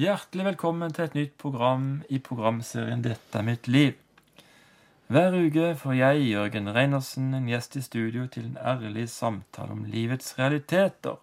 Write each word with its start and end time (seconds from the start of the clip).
Hjertelig 0.00 0.46
velkommen 0.46 0.94
til 0.96 1.04
et 1.04 1.16
nytt 1.18 1.32
program 1.36 1.88
i 2.08 2.16
programserien 2.24 3.02
'Dette 3.04 3.36
er 3.36 3.42
mitt 3.44 3.66
liv'. 3.68 3.98
Hver 5.12 5.34
uke 5.36 5.74
får 5.76 5.92
jeg, 5.92 6.22
Jørgen 6.30 6.70
Reinersen, 6.72 7.34
en 7.34 7.48
gjest 7.50 7.74
i 7.76 7.82
studio 7.84 8.24
til 8.26 8.46
en 8.46 8.56
ærlig 8.56 9.10
samtale 9.12 9.74
om 9.74 9.82
livets 9.84 10.38
realiteter. 10.38 11.18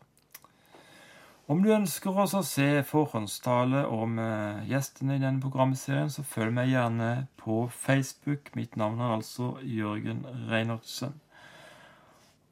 Om 1.48 1.64
du 1.64 1.72
ønsker 1.74 2.20
også 2.22 2.44
å 2.44 2.46
se 2.46 2.84
forhåndstale 2.84 3.82
om 3.88 4.20
eh, 4.20 4.62
gjestene 4.70 5.16
i 5.16 5.24
denne 5.24 5.42
programserien, 5.42 6.12
så 6.14 6.22
følg 6.22 6.54
meg 6.60 6.70
gjerne 6.70 7.10
på 7.38 7.72
Facebook. 7.74 8.52
Mitt 8.56 8.78
navn 8.78 9.02
er 9.02 9.16
altså 9.16 9.56
Jørgen 9.64 10.22
Reinertsen. 10.52 11.18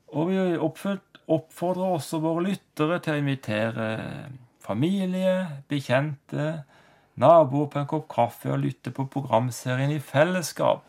Og 0.07 0.33
vi 0.33 0.41
oppfordrer 0.57 1.85
også 1.85 2.23
våre 2.25 2.47
lyttere 2.49 2.97
til 2.97 3.13
å 3.13 3.21
invitere 3.21 3.85
familie, 4.65 5.61
bekjente, 5.69 6.63
naboer 7.21 7.69
på 7.71 7.79
en 7.81 7.89
kopp 7.89 8.09
kaffe 8.11 8.51
og 8.51 8.63
lytte 8.65 8.91
på 8.91 9.07
programserien 9.13 9.93
i 9.93 10.01
fellesskap. 10.03 10.83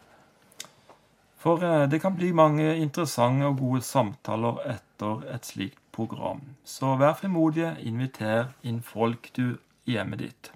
For 1.39 1.63
eh, 1.63 1.87
det 1.91 2.01
kan 2.03 2.17
bli 2.17 2.33
mange 2.35 2.75
interessante 2.81 3.47
og 3.47 3.61
gode 3.61 3.85
samtaler 3.87 4.63
etter 4.77 5.27
et 5.35 5.47
slikt 5.47 5.81
program. 5.97 6.43
Så 6.65 6.97
vær 7.01 7.17
frimodige, 7.21 7.77
inviter 7.81 8.53
inn 8.67 8.83
folk 8.85 9.31
du 9.37 9.57
i 9.87 9.97
hjemmet 9.97 10.25
ditt. 10.25 10.51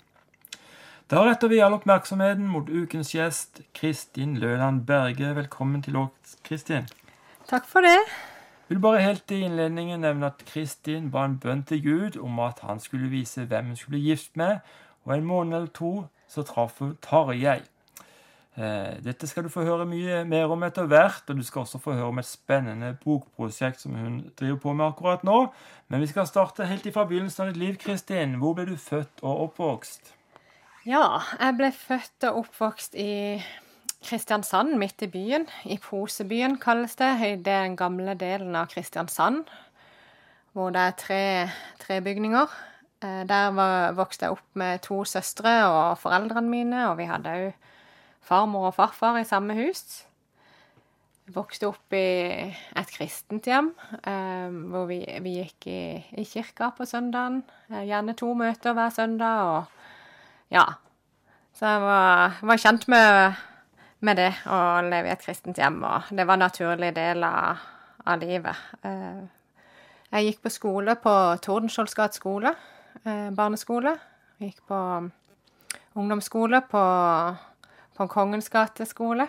Da 1.10 1.24
retter 1.26 1.50
vi 1.50 1.58
all 1.62 1.74
oppmerksomheten 1.74 2.46
mot 2.46 2.68
ukens 2.70 3.14
gjest, 3.16 3.62
Kristin 3.74 4.36
Løland 4.38 4.84
Berge. 4.86 5.32
Velkommen 5.34 5.82
til 5.82 5.98
oss, 5.98 6.36
Kristin. 6.46 6.86
Takk 7.50 7.66
for 7.66 7.82
det. 7.82 7.98
Vil 8.70 8.78
bare 8.78 9.02
helt 9.02 9.32
i 9.34 9.40
innledningen 9.42 10.04
nevne 10.04 10.28
at 10.30 10.44
Kristin 10.46 11.08
ba 11.10 11.24
en 11.26 11.40
bønn 11.42 11.64
til 11.66 11.80
Gud 11.82 12.16
om 12.22 12.38
at 12.44 12.60
han 12.62 12.78
skulle 12.78 13.10
vise 13.10 13.42
hvem 13.50 13.72
hun 13.72 13.76
skulle 13.76 13.96
bli 13.96 14.12
gift 14.12 14.36
med, 14.38 14.60
og 15.02 15.16
en 15.16 15.26
måned 15.26 15.56
eller 15.56 15.72
to 15.74 15.94
så 16.30 16.44
traff 16.46 16.78
hun 16.78 16.92
Tarjei. 17.02 17.64
Eh, 18.54 19.00
Dette 19.02 19.26
skal 19.26 19.42
du 19.42 19.50
få 19.50 19.64
høre 19.66 19.88
mye 19.90 20.20
mer 20.28 20.54
om 20.54 20.62
etter 20.62 20.86
hvert, 20.86 21.26
og 21.26 21.40
du 21.40 21.42
skal 21.46 21.64
også 21.64 21.80
få 21.82 21.96
høre 21.96 22.12
om 22.12 22.22
et 22.22 22.28
spennende 22.28 22.92
bokprosjekt 23.02 23.82
som 23.82 23.96
hun 23.98 24.20
driver 24.38 24.60
på 24.62 24.74
med 24.78 24.86
akkurat 24.86 25.26
nå. 25.26 25.38
Men 25.90 26.04
vi 26.04 26.10
skal 26.12 26.30
starte 26.30 26.68
helt 26.70 26.86
fra 26.94 27.08
begynnelsen 27.10 27.48
av 27.48 27.50
ditt 27.50 27.62
liv, 27.62 27.78
Kristin. 27.82 28.38
Hvor 28.38 28.54
ble 28.54 28.68
du 28.70 28.76
født 28.78 29.24
og 29.24 29.48
oppvokst? 29.48 30.14
Ja, 30.86 31.24
jeg 31.40 31.58
ble 31.58 31.72
født 31.74 32.30
og 32.30 32.44
oppvokst 32.44 32.94
i 32.94 33.10
Kristiansand, 34.04 34.74
midt 34.80 35.02
i 35.04 35.08
byen. 35.12 35.44
I 35.68 35.76
Posebyen 35.78 36.56
kalles 36.58 36.96
det. 36.96 37.10
Det 37.44 37.52
er 37.52 37.66
den 37.68 37.76
gamle 37.76 38.14
delen 38.18 38.56
av 38.56 38.70
Kristiansand, 38.72 39.44
hvor 40.56 40.72
det 40.72 40.80
er 40.80 40.96
tre, 40.98 41.22
tre 41.82 42.00
bygninger. 42.00 42.48
Eh, 43.04 43.24
Der 43.28 43.50
vokste 43.96 44.26
jeg 44.26 44.32
opp 44.38 44.56
med 44.56 44.80
to 44.86 45.04
søstre 45.04 45.52
og 45.68 45.98
foreldrene 46.00 46.48
mine, 46.48 46.86
og 46.90 46.96
vi 46.98 47.08
hadde 47.10 47.34
òg 47.34 47.52
farmor 48.24 48.70
og 48.70 48.74
farfar 48.78 49.20
i 49.20 49.24
samme 49.28 49.54
hus. 49.58 50.04
Jeg 51.26 51.36
vokste 51.36 51.68
opp 51.68 51.92
i 51.94 52.50
et 52.50 52.90
kristent 52.96 53.44
hjem, 53.46 53.70
eh, 54.00 54.48
hvor 54.72 54.88
vi, 54.88 55.04
vi 55.22 55.36
gikk 55.42 55.68
i, 55.70 55.82
i 56.18 56.24
kirka 56.24 56.72
på 56.76 56.88
søndagen. 56.88 57.42
Eh, 57.70 57.84
Gjerne 57.84 58.16
to 58.16 58.32
møter 58.34 58.72
hver 58.74 58.90
søndag, 58.96 59.44
og 59.44 60.56
ja. 60.56 60.64
Så 61.54 61.68
jeg 61.68 61.80
var, 61.84 62.40
var 62.42 62.56
kjent 62.64 62.88
med, 62.88 63.36
med 64.00 64.16
det 64.16 64.30
å 64.48 64.80
leve 64.86 65.10
i 65.10 65.12
et 65.12 65.22
kristent 65.22 65.58
hjem, 65.60 65.82
og 65.84 66.08
det 66.16 66.24
var 66.26 66.38
en 66.38 66.44
naturlig 66.46 66.94
del 66.96 67.24
av, 67.26 67.60
av 68.06 68.22
livet. 68.22 68.56
Eh, 68.82 69.20
Jeg 70.10 70.26
gikk 70.26 70.40
på 70.42 70.50
skole 70.50 70.96
på 70.98 71.12
Tordenskiolds 71.44 71.94
gate 71.94 72.18
skole, 72.18 72.54
eh, 73.04 73.28
barneskole. 73.30 73.92
Jeg 74.40 74.50
gikk 74.50 74.64
på 74.66 74.78
ungdomsskole 76.00 76.62
på, 76.66 76.82
på 77.94 78.06
Kongens 78.10 78.48
gate 78.50 78.86
skole. 78.86 79.28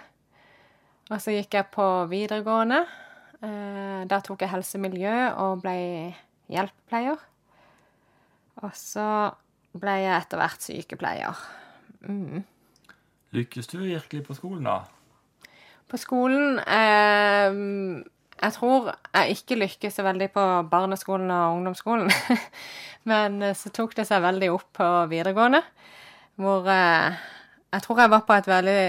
Og 1.11 1.19
så 1.21 1.35
gikk 1.35 1.53
jeg 1.53 1.69
på 1.73 1.85
videregående. 2.09 2.85
Da 4.07 4.19
tok 4.21 4.41
jeg 4.41 4.51
helse 4.51 4.77
og 4.77 5.33
og 5.41 5.61
ble 5.63 6.15
hjelpepleier. 6.47 7.17
Og 8.61 8.71
så 8.77 9.05
ble 9.77 9.95
jeg 10.03 10.15
etter 10.15 10.37
hvert 10.41 10.65
sykepleier. 10.65 11.41
Mm. 12.05 12.43
Lykkes 13.31 13.69
du 13.71 13.77
virkelig 13.79 14.25
på 14.27 14.35
skolen, 14.35 14.65
da? 14.67 14.81
På 15.91 15.99
skolen 15.99 16.59
eh, 16.59 17.59
Jeg 18.41 18.55
tror 18.57 18.91
jeg 18.91 19.37
ikke 19.37 19.59
lykkes 19.59 19.99
så 19.99 20.05
veldig 20.07 20.29
på 20.35 20.45
barneskolen 20.71 21.31
og 21.31 21.57
ungdomsskolen. 21.57 22.11
Men 23.11 23.41
eh, 23.41 23.55
så 23.55 23.71
tok 23.73 23.95
det 23.95 24.07
seg 24.09 24.23
veldig 24.23 24.51
opp 24.51 24.67
på 24.81 24.89
videregående, 25.11 25.61
hvor 26.41 26.67
eh, 26.71 27.21
jeg 27.71 27.85
tror 27.85 28.01
jeg 28.03 28.11
var 28.11 28.25
på 28.27 28.35
et 28.35 28.49
veldig 28.51 28.81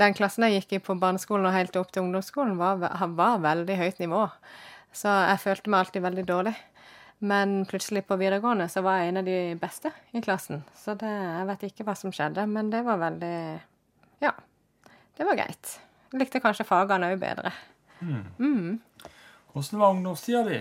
Den 0.00 0.16
klassen 0.16 0.46
jeg 0.46 0.62
gikk 0.62 0.78
i 0.78 0.84
på 0.86 0.96
barneskolen 0.96 1.44
og 1.48 1.52
helt 1.52 1.76
opp 1.76 1.92
til 1.92 2.06
ungdomsskolen, 2.06 2.56
var, 2.56 2.80
var 3.18 3.44
veldig 3.44 3.76
høyt 3.76 4.00
nivå. 4.00 4.24
Så 4.96 5.12
jeg 5.12 5.42
følte 5.44 5.70
meg 5.70 5.84
alltid 5.84 6.06
veldig 6.08 6.24
dårlig. 6.28 6.54
Men 7.18 7.64
plutselig 7.66 8.04
på 8.06 8.16
videregående 8.18 8.68
så 8.70 8.82
var 8.86 9.00
jeg 9.00 9.10
en 9.10 9.20
av 9.20 9.26
de 9.26 9.38
beste 9.58 9.90
i 10.14 10.22
klassen. 10.22 10.62
Så 10.78 10.94
det, 10.98 11.10
jeg 11.10 11.48
vet 11.48 11.64
ikke 11.66 11.86
hva 11.88 11.96
som 11.98 12.14
skjedde, 12.14 12.44
men 12.46 12.70
det 12.70 12.84
var 12.86 13.00
veldig 13.02 13.38
Ja, 14.22 14.34
det 15.18 15.26
var 15.26 15.38
greit. 15.38 15.78
Jeg 16.12 16.22
likte 16.22 16.42
kanskje 16.42 16.66
fagene 16.68 17.10
òg 17.12 17.18
bedre. 17.20 17.50
hvordan 19.52 19.80
var 19.80 19.96
ungdomstida 19.96 20.44
di? 20.46 20.60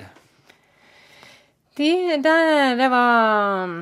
De, 1.77 1.91
det, 2.25 2.33
det 2.79 2.89
var 2.89 3.63
um, 3.69 3.77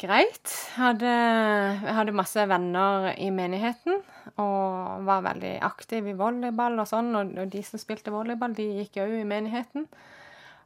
greit. 0.00 0.52
Hadde, 0.76 1.08
jeg 1.08 1.96
hadde 1.96 2.16
masse 2.16 2.44
venner 2.48 3.14
i 3.16 3.30
menigheten 3.32 4.02
og 4.36 5.06
var 5.08 5.24
veldig 5.24 5.54
aktiv 5.64 6.10
i 6.12 6.16
volleyball 6.16 6.76
og 6.82 6.88
sånn. 6.90 7.08
Og, 7.16 7.32
og 7.40 7.52
de 7.52 7.64
som 7.64 7.80
spilte 7.80 8.12
volleyball, 8.12 8.52
de 8.56 8.68
gikk 8.82 9.00
òg 9.00 9.16
i 9.22 9.28
menigheten. 9.28 9.88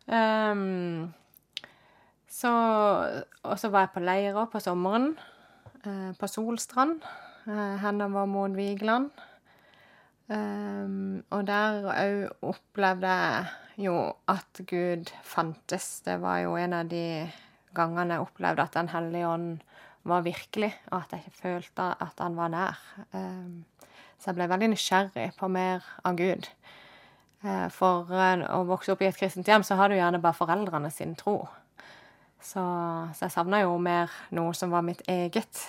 Ehm, 0.09 1.12
så 2.28 2.50
Og 3.42 3.59
så 3.59 3.69
var 3.69 3.81
jeg 3.81 3.94
på 3.94 4.00
leira 4.00 4.44
på 4.47 4.60
sommeren. 4.60 5.16
uh, 5.87 6.12
på 6.19 6.26
Solstrand. 6.26 7.03
Uh, 7.47 8.12
var 8.12 8.26
mot 8.26 8.56
Vigeland. 8.56 9.10
Um, 10.28 11.25
og 11.31 11.47
der 11.47 11.84
òg 11.84 12.31
opplevde 12.43 13.06
jeg 13.06 13.47
jo 13.76 14.14
at 14.28 14.60
Gud 14.66 15.12
fantes. 15.22 16.00
Det 16.00 16.20
var 16.20 16.38
jo 16.38 16.56
en 16.56 16.72
av 16.72 16.88
de 16.88 17.31
gangene 17.75 18.14
jeg 18.14 18.25
opplevde 18.25 18.62
at 18.62 18.75
Den 18.75 18.88
hellige 18.88 19.28
ånd 19.28 19.60
var 20.04 20.22
virkelig, 20.22 20.72
og 20.93 21.03
at 21.03 21.12
jeg 21.12 21.25
ikke 21.26 21.43
følte 21.43 21.82
at 22.00 22.20
han 22.20 22.37
var 22.37 22.48
nær. 22.48 22.81
Um, 23.12 23.64
så 24.19 24.31
jeg 24.31 24.38
ble 24.38 24.48
veldig 24.48 24.69
nysgjerrig 24.72 25.32
på 25.37 25.48
mer 25.48 25.84
av 26.04 26.16
Gud. 26.16 26.48
Eh, 27.44 27.69
For 27.75 28.09
eh, 28.16 28.44
å 28.56 28.65
vokse 28.69 28.94
opp 28.94 29.03
i 29.05 29.09
et 29.10 29.19
kristent 29.19 29.49
hjem, 29.49 29.65
så 29.66 29.77
har 29.78 29.93
du 29.93 29.99
gjerne 29.99 30.22
bare 30.22 30.37
foreldrene 30.38 30.91
sin 30.93 31.15
tro. 31.19 31.43
Så, 32.41 32.60
så 33.16 33.27
jeg 33.27 33.32
savna 33.32 33.62
jo 33.62 33.77
mer 33.81 34.12
noe 34.37 34.53
som 34.56 34.72
var 34.72 34.84
mitt 34.84 35.03
eget. 35.09 35.65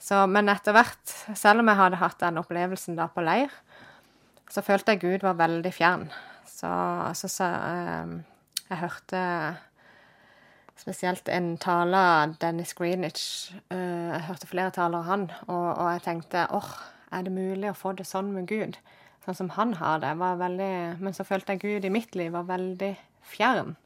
Så, 0.00 0.24
men 0.28 0.50
etter 0.52 0.74
hvert, 0.76 1.16
selv 1.38 1.62
om 1.62 1.70
jeg 1.70 1.78
hadde 1.78 2.00
hatt 2.00 2.20
den 2.20 2.40
opplevelsen 2.40 2.96
da 2.98 3.08
på 3.12 3.24
leir, 3.24 3.52
så 4.52 4.64
følte 4.64 4.94
jeg 4.94 5.04
Gud 5.04 5.24
var 5.24 5.38
veldig 5.40 5.72
fjern. 5.72 6.08
Så, 6.48 6.70
så, 7.16 7.30
så 7.32 7.48
eh, 7.48 8.16
jeg 8.68 8.80
hørte 8.82 9.20
spesielt 10.82 11.28
en 11.30 11.54
tale 11.62 11.96
av 11.96 12.32
Dennis 12.42 12.72
Greenwich. 12.74 13.52
Jeg 13.70 14.24
hørte 14.26 14.48
flere 14.50 14.72
taler 14.74 14.98
av 14.98 15.06
han, 15.06 15.28
og, 15.46 15.68
og 15.76 15.90
jeg 15.92 16.02
tenkte 16.08 16.48
åh, 16.56 16.72
er 17.12 17.22
det 17.22 17.34
mulig 17.36 17.70
å 17.70 17.76
få 17.76 17.92
det 17.94 18.08
sånn 18.08 18.32
med 18.34 18.48
Gud? 18.50 18.80
Sånn 19.24 19.36
som 19.38 19.50
han 19.54 19.74
har 19.78 20.00
det. 20.02 20.14
Var 20.18 20.36
veldig, 20.40 20.72
men 21.00 21.14
så 21.14 21.24
følte 21.26 21.54
jeg 21.54 21.62
Gud 21.62 21.84
i 21.86 21.92
mitt 21.94 22.14
liv 22.18 22.32
var 22.34 22.48
veldig 22.48 22.92
fjern. 23.34 23.76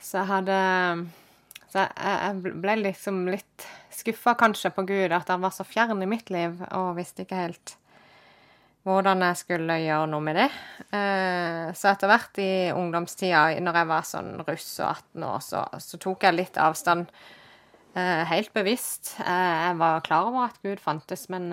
Så 0.00 0.20
jeg 0.22 0.30
hadde 0.30 0.60
Så 1.72 1.82
jeg, 1.82 2.52
ble 2.62 2.76
liksom 2.78 3.24
litt 3.28 3.64
skuffa 3.92 4.36
kanskje 4.38 4.70
på 4.72 4.84
Gud, 4.86 5.12
at 5.12 5.28
han 5.28 5.42
var 5.42 5.50
så 5.52 5.64
fjern 5.66 6.00
i 6.04 6.06
mitt 6.08 6.30
liv, 6.30 6.54
og 6.70 6.94
visste 6.96 7.24
ikke 7.26 7.40
helt 7.48 7.74
hvordan 8.86 9.18
jeg 9.26 9.36
skulle 9.40 9.74
gjøre 9.82 10.06
noe 10.12 10.22
med 10.22 10.36
det. 10.38 10.46
Eh, 10.94 11.72
Så 11.74 11.88
etter 11.90 12.06
hvert 12.06 12.38
i 12.38 12.70
ungdomstida, 12.70 13.58
når 13.60 13.80
jeg 13.80 13.88
var 13.90 14.04
sånn 14.06 14.28
russ 14.46 14.68
og 14.78 14.92
18 14.92 15.24
år, 15.26 15.40
så, 15.42 15.64
så 15.82 15.98
tok 15.98 16.22
jeg 16.22 16.36
litt 16.38 16.56
avstand. 16.62 17.10
eh, 17.96 18.22
Helt 18.30 18.52
bevisst. 18.54 19.16
Eh, 19.20 19.56
Jeg 19.66 19.76
var 19.82 20.00
klar 20.06 20.28
over 20.30 20.44
at 20.46 20.62
Gud 20.62 20.78
fantes, 20.78 21.26
men 21.28 21.50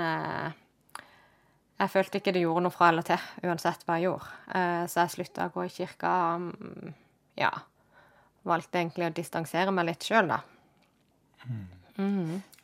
jeg 1.79 1.89
følte 1.89 2.19
ikke 2.19 2.33
det 2.35 2.43
gjorde 2.45 2.63
noe 2.63 2.71
fra 2.73 2.89
eller 2.93 3.05
til, 3.07 3.19
uansett 3.43 3.81
hva 3.87 3.97
jeg 3.99 4.07
gjorde. 4.07 4.27
Eh, 4.55 4.83
Så 4.87 5.01
jeg 5.01 5.09
slutta 5.15 5.47
å 5.49 5.53
gå 5.55 5.65
i 5.65 5.69
kirka. 5.73 6.11
mm, 6.37 6.93
Ja. 7.37 7.51
Valgte 8.45 8.79
egentlig 8.81 9.07
å 9.07 9.13
distansere 9.15 9.71
meg 9.71 9.85
litt 9.87 10.03
sjøl, 10.03 10.27
da. 10.27 10.41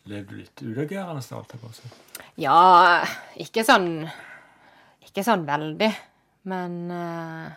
Levde 0.10 0.30
du 0.30 0.36
litt 0.40 0.62
utagerende, 0.62 1.22
holdt 1.36 1.54
jeg 1.54 1.62
på 1.62 1.70
å? 1.70 1.90
Ja, 2.40 3.06
ikke 3.40 3.64
sånn 3.68 4.10
Ikke 5.06 5.24
sånn 5.26 5.46
veldig, 5.48 5.90
men 6.50 6.92
eh, 6.92 7.52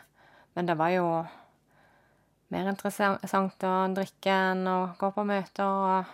Men 0.55 0.67
det 0.69 0.77
var 0.77 0.91
jo 0.93 1.07
mer 2.53 2.69
interessant 2.69 3.65
å 3.65 3.75
drikke 3.97 4.33
enn 4.53 4.67
å 4.69 4.95
gå 5.01 5.09
på 5.15 5.23
møter. 5.25 5.65
Og, 5.65 6.05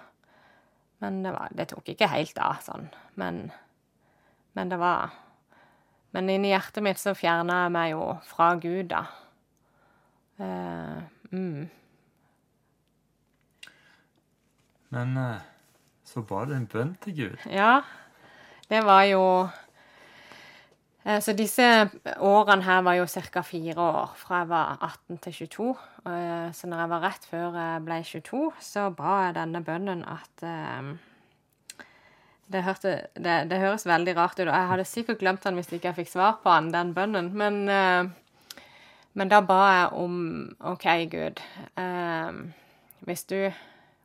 men 1.02 1.16
det, 1.24 1.32
var, 1.34 1.48
det 1.50 1.66
tok 1.72 1.88
ikke 1.90 2.06
helt 2.12 2.38
av 2.38 2.60
sånn. 2.62 2.84
Men, 3.18 3.40
men 4.54 4.70
det 4.70 4.78
var 4.78 5.10
Men 6.16 6.30
inni 6.32 6.52
hjertet 6.52 6.84
mitt 6.84 7.00
så 7.00 7.14
fjerna 7.16 7.64
jeg 7.64 7.74
meg 7.74 7.92
jo 7.92 8.04
fra 8.28 8.52
Gud, 8.60 8.88
da. 8.92 9.04
Uh, 10.38 11.02
mm. 11.34 11.68
Men 14.94 15.16
uh, 15.18 15.46
så 16.06 16.22
ba 16.24 16.44
du 16.48 16.54
en 16.56 16.68
bønn 16.70 16.94
til 17.04 17.16
Gud? 17.18 17.48
Ja. 17.52 17.80
Det 18.68 18.80
var 18.84 19.02
jo 19.08 19.24
Eh, 21.08 21.20
så 21.24 21.32
disse 21.32 21.64
årene 22.20 22.64
her 22.66 22.82
var 22.84 22.98
jo 22.98 23.06
ca. 23.06 23.42
fire 23.42 23.80
år, 23.80 24.14
fra 24.16 24.42
jeg 24.42 24.48
var 24.48 24.78
18 24.82 25.18
til 25.18 25.32
22. 25.32 25.68
Eh, 26.06 26.52
så 26.52 26.66
når 26.66 26.82
jeg 26.82 26.90
var 26.90 27.04
rett 27.06 27.28
før 27.30 27.56
jeg 27.56 27.84
ble 27.84 28.00
22, 28.04 28.42
så 28.60 28.90
ba 28.90 29.14
jeg 29.26 29.38
denne 29.38 29.62
bønnen 29.64 30.04
at 30.04 30.44
det, 32.48 32.62
hørte, 32.64 32.94
det, 33.14 33.36
det, 33.50 33.60
høres 33.60 33.86
veldig 33.88 34.14
rart 34.16 34.38
ut, 34.38 34.46
og 34.46 34.54
jeg 34.54 34.70
hadde 34.72 34.88
sikkert 34.88 35.22
glemt 35.22 35.44
den 35.44 35.58
hvis 35.58 35.70
ikke 35.72 35.90
jeg 35.90 35.98
fikk 36.02 36.12
svar 36.14 36.38
på 36.42 36.52
den, 36.54 36.72
den 36.74 36.94
bønnen. 36.96 37.30
Men, 37.36 37.60
uh, 37.68 38.64
men 39.18 39.32
da 39.32 39.42
ba 39.44 39.58
jeg 39.68 39.88
om 40.00 40.20
OK, 40.72 40.86
Gud, 41.12 41.42
um, 41.76 42.44
hvis 43.08 43.26
du 43.28 43.38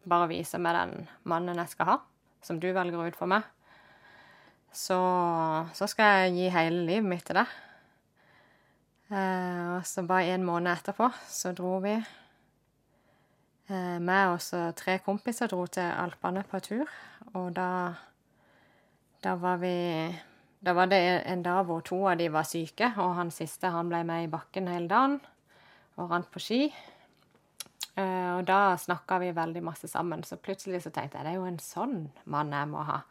bare 0.10 0.30
viser 0.32 0.62
meg 0.62 0.76
den 0.76 1.12
mannen 1.30 1.60
jeg 1.64 1.72
skal 1.72 1.94
ha, 1.94 2.00
som 2.44 2.60
du 2.60 2.70
velger 2.76 3.08
ut 3.08 3.20
for 3.20 3.32
meg, 3.32 3.48
så, 4.74 4.98
så, 5.78 5.88
skal 5.88 6.26
jeg 6.26 6.34
gi 6.36 6.50
hele 6.54 6.82
livet 6.88 7.08
mitt 7.08 7.24
til 7.28 7.38
deg. 7.38 7.52
Eh, 9.14 9.66
og 9.76 9.86
så 9.86 10.02
bare 10.08 10.34
en 10.34 10.46
måned 10.48 10.72
etterpå 10.74 11.12
så 11.30 11.52
dro 11.54 11.78
vi. 11.84 11.94
Eh, 13.70 14.00
meg 14.02 14.34
og 14.34 14.74
tre 14.80 14.98
kompiser 15.06 15.52
dro 15.52 15.68
til 15.70 15.86
Alpene 15.86 16.42
på 16.50 16.62
tur, 16.66 16.90
og 17.38 17.54
da 17.56 17.68
Da 19.24 19.36
var 19.36 19.58
vi 19.58 20.16
Da 20.60 20.74
var 20.74 20.88
det 20.88 21.24
en 21.26 21.44
dag 21.44 21.66
hvor 21.68 21.82
to 21.84 21.98
av 22.08 22.18
de 22.18 22.30
var 22.32 22.44
syke, 22.48 22.94
og 22.98 23.16
han 23.18 23.32
siste 23.32 23.68
han 23.68 23.90
ble 23.92 24.04
med 24.08 24.26
i 24.26 24.32
bakken 24.32 24.68
hele 24.72 24.88
dagen 24.88 25.18
og 26.00 26.10
rant 26.10 26.30
på 26.32 26.40
ski. 26.40 26.60
Uh, 27.98 28.40
og 28.40 28.46
da 28.48 28.78
snakka 28.80 29.20
vi 29.22 29.34
veldig 29.36 29.62
masse 29.64 29.88
sammen, 29.92 30.24
så 30.24 30.40
plutselig 30.40 30.82
så 30.86 30.92
tenkte 30.96 31.20
jeg 31.20 31.28
det 31.28 31.34
er 31.34 31.42
jo 31.42 31.50
en 31.50 31.60
sånn 31.62 31.98
mann 32.32 32.56
jeg 32.56 32.72
må 32.72 32.86
ha. 32.88 33.02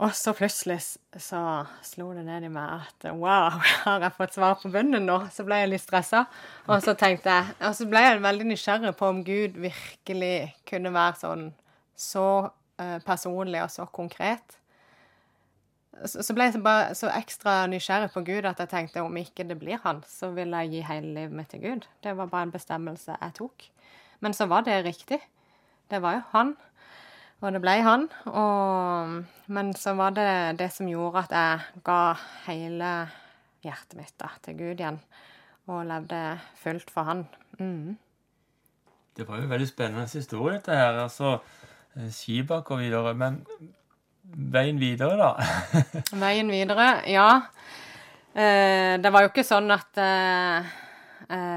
Og 0.00 0.12
så 0.16 0.34
plutselig 0.36 0.80
så 1.20 1.40
slo 1.86 2.10
det 2.16 2.26
ned 2.26 2.48
i 2.48 2.52
meg 2.52 2.82
at 2.82 3.08
wow, 3.14 3.62
har 3.86 4.04
jeg 4.04 4.16
fått 4.18 4.36
svar 4.36 4.58
på 4.60 4.72
bønnen 4.74 5.06
nå? 5.06 5.20
Så 5.32 5.46
ble 5.46 5.62
jeg 5.62 5.70
litt 5.70 5.86
stressa. 5.86 6.26
Og 6.66 6.82
så 6.84 6.96
tenkte 6.98 7.30
jeg, 7.30 7.56
og 7.62 7.78
så 7.78 7.88
ble 7.88 8.04
jeg 8.04 8.22
veldig 8.26 8.50
nysgjerrig 8.52 8.94
på 8.98 9.10
om 9.14 9.24
Gud 9.24 9.58
virkelig 9.60 10.34
kunne 10.68 10.94
være 10.98 11.20
sånn 11.22 11.50
så 12.00 12.24
personlig 13.06 13.62
og 13.64 13.70
så 13.72 13.86
konkret. 13.92 14.56
Så, 16.06 16.22
så 16.24 16.34
ble 16.36 16.46
jeg 16.48 16.62
bare 16.64 16.94
så 16.96 17.10
ekstra 17.12 17.66
nysgjerrig 17.68 18.12
på 18.14 18.22
Gud 18.24 18.48
at 18.48 18.60
jeg 18.62 18.70
tenkte 18.70 19.02
om 19.04 19.16
ikke 19.20 19.44
det 19.48 19.58
blir 19.60 19.80
han, 19.82 20.00
så 20.08 20.30
vil 20.36 20.54
jeg 20.56 20.72
gi 20.72 20.80
hele 20.86 21.12
livet 21.18 21.36
mitt 21.36 21.50
til 21.52 21.64
Gud. 21.64 21.88
Det 22.04 22.14
var 22.16 22.30
bare 22.32 22.48
en 22.48 22.54
bestemmelse 22.54 23.18
jeg 23.18 23.36
tok. 23.36 23.66
Men 24.24 24.36
så 24.36 24.46
var 24.48 24.64
det 24.64 24.82
riktig. 24.86 25.20
Det 25.90 26.00
var 26.02 26.18
jo 26.18 26.26
han. 26.32 26.54
Og 27.40 27.54
det 27.56 27.62
ble 27.64 27.76
han. 27.84 28.06
Og, 28.28 29.16
men 29.52 29.72
så 29.76 29.94
var 29.96 30.14
det 30.16 30.58
det 30.60 30.68
som 30.74 30.88
gjorde 30.88 31.24
at 31.24 31.34
jeg 31.36 31.84
ga 31.86 32.02
hele 32.46 32.90
hjertet 33.64 33.96
mitt 33.98 34.14
da, 34.20 34.28
til 34.44 34.58
Gud 34.58 34.80
igjen. 34.80 35.00
Og 35.70 35.86
levde 35.88 36.20
fullt 36.60 36.92
for 36.92 37.08
han. 37.08 37.24
Mm. 37.58 37.96
Det 39.16 39.26
var 39.28 39.40
jo 39.40 39.48
en 39.48 39.52
veldig 39.52 39.68
spennende 39.68 40.08
historie, 40.08 40.58
dette 40.58 40.76
her. 40.76 41.00
Altså, 41.02 41.38
eh, 41.96 42.10
skibakk 42.14 42.72
og 42.74 42.82
videre. 42.82 43.14
Men 43.18 43.40
veien 44.54 44.80
videre, 44.80 45.16
da? 45.18 45.30
veien 46.24 46.52
videre, 46.52 46.90
ja. 47.10 47.30
Eh, 48.34 48.98
det 49.02 49.10
var 49.10 49.26
jo 49.26 49.32
ikke 49.32 49.46
sånn 49.46 49.70
at 49.74 49.98
eh, 50.02 50.70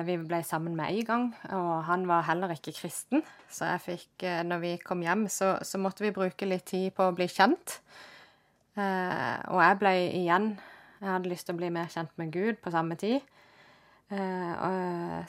vi 0.08 0.18
ble 0.22 0.40
sammen 0.46 0.78
med 0.78 0.94
en 0.94 1.06
gang, 1.08 1.28
og 1.58 1.76
han 1.88 2.08
var 2.10 2.26
heller 2.30 2.54
ikke 2.54 2.76
kristen. 2.78 3.24
Så 3.50 3.70
jeg 3.70 3.86
fikk, 3.88 4.26
når 4.46 4.62
vi 4.62 4.74
kom 4.82 5.02
hjem, 5.06 5.28
så, 5.30 5.56
så 5.66 5.82
måtte 5.82 6.06
vi 6.06 6.14
bruke 6.14 6.50
litt 6.50 6.68
tid 6.70 6.92
på 6.98 7.10
å 7.10 7.16
bli 7.16 7.30
kjent. 7.30 7.80
Eh, 8.74 9.38
og 9.54 9.60
jeg 9.62 9.78
ble 9.78 9.92
igjen 10.18 10.46
Jeg 10.98 11.06
hadde 11.06 11.30
lyst 11.30 11.46
til 11.46 11.54
å 11.54 11.60
bli 11.60 11.68
mer 11.70 11.92
kjent 11.94 12.10
med 12.18 12.32
Gud 12.34 12.58
på 12.64 12.72
samme 12.74 12.96
tid. 12.98 13.22